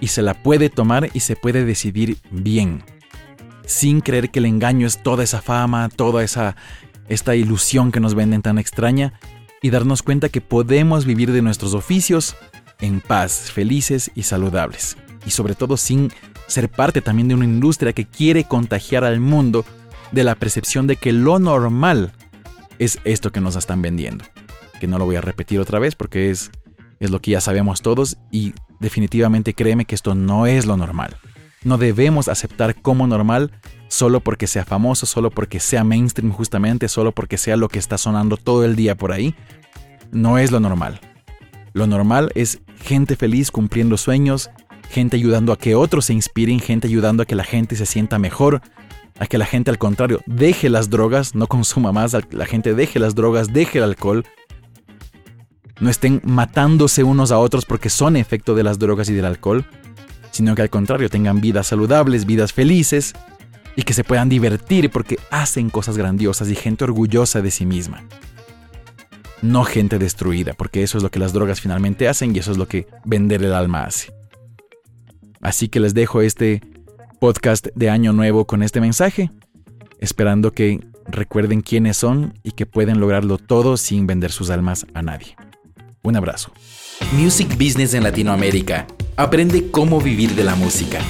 y 0.00 0.06
se 0.06 0.22
la 0.22 0.32
puede 0.32 0.70
tomar 0.70 1.10
y 1.12 1.20
se 1.20 1.36
puede 1.36 1.66
decidir 1.66 2.16
bien, 2.30 2.82
sin 3.66 4.00
creer 4.00 4.30
que 4.30 4.38
el 4.38 4.46
engaño 4.46 4.86
es 4.86 5.02
toda 5.02 5.22
esa 5.22 5.42
fama, 5.42 5.90
toda 5.90 6.24
esa 6.24 6.56
esta 7.10 7.36
ilusión 7.36 7.92
que 7.92 8.00
nos 8.00 8.14
venden 8.14 8.40
tan 8.40 8.56
extraña 8.56 9.12
y 9.60 9.68
darnos 9.68 10.02
cuenta 10.02 10.30
que 10.30 10.40
podemos 10.40 11.04
vivir 11.04 11.30
de 11.30 11.42
nuestros 11.42 11.74
oficios 11.74 12.36
en 12.80 13.00
paz, 13.00 13.50
felices 13.52 14.10
y 14.14 14.22
saludables. 14.22 14.96
Y 15.26 15.30
sobre 15.30 15.54
todo 15.54 15.76
sin 15.76 16.12
ser 16.46 16.68
parte 16.68 17.00
también 17.00 17.28
de 17.28 17.34
una 17.34 17.44
industria 17.44 17.92
que 17.92 18.06
quiere 18.06 18.44
contagiar 18.44 19.04
al 19.04 19.20
mundo 19.20 19.64
de 20.12 20.24
la 20.24 20.34
percepción 20.34 20.86
de 20.86 20.96
que 20.96 21.12
lo 21.12 21.38
normal 21.38 22.12
es 22.78 22.98
esto 23.04 23.30
que 23.30 23.40
nos 23.40 23.56
están 23.56 23.82
vendiendo. 23.82 24.24
Que 24.80 24.86
no 24.86 24.98
lo 24.98 25.04
voy 25.04 25.16
a 25.16 25.20
repetir 25.20 25.60
otra 25.60 25.78
vez 25.78 25.94
porque 25.94 26.30
es, 26.30 26.50
es 26.98 27.10
lo 27.10 27.20
que 27.20 27.32
ya 27.32 27.40
sabemos 27.40 27.82
todos 27.82 28.16
y 28.30 28.54
definitivamente 28.80 29.54
créeme 29.54 29.84
que 29.84 29.94
esto 29.94 30.14
no 30.14 30.46
es 30.46 30.66
lo 30.66 30.76
normal. 30.76 31.16
No 31.62 31.76
debemos 31.76 32.28
aceptar 32.28 32.80
como 32.80 33.06
normal 33.06 33.52
solo 33.88 34.20
porque 34.20 34.46
sea 34.46 34.64
famoso, 34.64 35.04
solo 35.04 35.30
porque 35.30 35.60
sea 35.60 35.84
mainstream 35.84 36.32
justamente, 36.32 36.88
solo 36.88 37.12
porque 37.12 37.36
sea 37.36 37.56
lo 37.56 37.68
que 37.68 37.78
está 37.78 37.98
sonando 37.98 38.38
todo 38.38 38.64
el 38.64 38.76
día 38.76 38.96
por 38.96 39.12
ahí. 39.12 39.34
No 40.10 40.38
es 40.38 40.50
lo 40.50 40.58
normal. 40.58 41.00
Lo 41.74 41.86
normal 41.86 42.32
es 42.34 42.62
gente 42.82 43.16
feliz 43.16 43.50
cumpliendo 43.50 43.96
sueños, 43.96 44.50
gente 44.90 45.16
ayudando 45.16 45.52
a 45.52 45.58
que 45.58 45.74
otros 45.74 46.06
se 46.06 46.12
inspiren, 46.12 46.60
gente 46.60 46.88
ayudando 46.88 47.22
a 47.22 47.26
que 47.26 47.34
la 47.34 47.44
gente 47.44 47.76
se 47.76 47.86
sienta 47.86 48.18
mejor, 48.18 48.60
a 49.18 49.26
que 49.26 49.38
la 49.38 49.46
gente 49.46 49.70
al 49.70 49.78
contrario 49.78 50.20
deje 50.26 50.70
las 50.70 50.90
drogas, 50.90 51.34
no 51.34 51.46
consuma 51.46 51.92
más, 51.92 52.16
la 52.30 52.46
gente 52.46 52.74
deje 52.74 52.98
las 52.98 53.14
drogas, 53.14 53.52
deje 53.52 53.78
el 53.78 53.84
alcohol, 53.84 54.24
no 55.80 55.90
estén 55.90 56.20
matándose 56.24 57.04
unos 57.04 57.32
a 57.32 57.38
otros 57.38 57.64
porque 57.64 57.90
son 57.90 58.16
efecto 58.16 58.54
de 58.54 58.62
las 58.62 58.78
drogas 58.78 59.08
y 59.08 59.14
del 59.14 59.24
alcohol, 59.24 59.64
sino 60.30 60.54
que 60.54 60.62
al 60.62 60.70
contrario 60.70 61.08
tengan 61.08 61.40
vidas 61.40 61.68
saludables, 61.68 62.26
vidas 62.26 62.52
felices 62.52 63.14
y 63.76 63.82
que 63.82 63.94
se 63.94 64.04
puedan 64.04 64.28
divertir 64.28 64.90
porque 64.90 65.18
hacen 65.30 65.70
cosas 65.70 65.96
grandiosas 65.96 66.48
y 66.48 66.54
gente 66.54 66.84
orgullosa 66.84 67.40
de 67.40 67.50
sí 67.50 67.66
misma. 67.66 68.02
No 69.42 69.64
gente 69.64 69.98
destruida, 69.98 70.54
porque 70.54 70.82
eso 70.82 70.98
es 70.98 71.02
lo 71.02 71.10
que 71.10 71.18
las 71.18 71.32
drogas 71.32 71.60
finalmente 71.60 72.08
hacen 72.08 72.34
y 72.34 72.38
eso 72.38 72.50
es 72.52 72.58
lo 72.58 72.68
que 72.68 72.86
vender 73.04 73.42
el 73.42 73.54
alma 73.54 73.84
hace. 73.84 74.12
Así 75.40 75.68
que 75.68 75.80
les 75.80 75.94
dejo 75.94 76.20
este 76.20 76.60
podcast 77.20 77.68
de 77.74 77.90
Año 77.90 78.12
Nuevo 78.12 78.46
con 78.46 78.62
este 78.62 78.80
mensaje, 78.80 79.30
esperando 79.98 80.52
que 80.52 80.80
recuerden 81.06 81.62
quiénes 81.62 81.96
son 81.96 82.34
y 82.42 82.52
que 82.52 82.66
pueden 82.66 83.00
lograrlo 83.00 83.38
todo 83.38 83.76
sin 83.76 84.06
vender 84.06 84.32
sus 84.32 84.50
almas 84.50 84.86
a 84.94 85.02
nadie. 85.02 85.36
Un 86.02 86.16
abrazo. 86.16 86.52
Music 87.12 87.56
Business 87.56 87.94
en 87.94 88.02
Latinoamérica. 88.02 88.86
Aprende 89.16 89.70
cómo 89.70 90.00
vivir 90.00 90.34
de 90.34 90.44
la 90.44 90.54
música. 90.54 91.00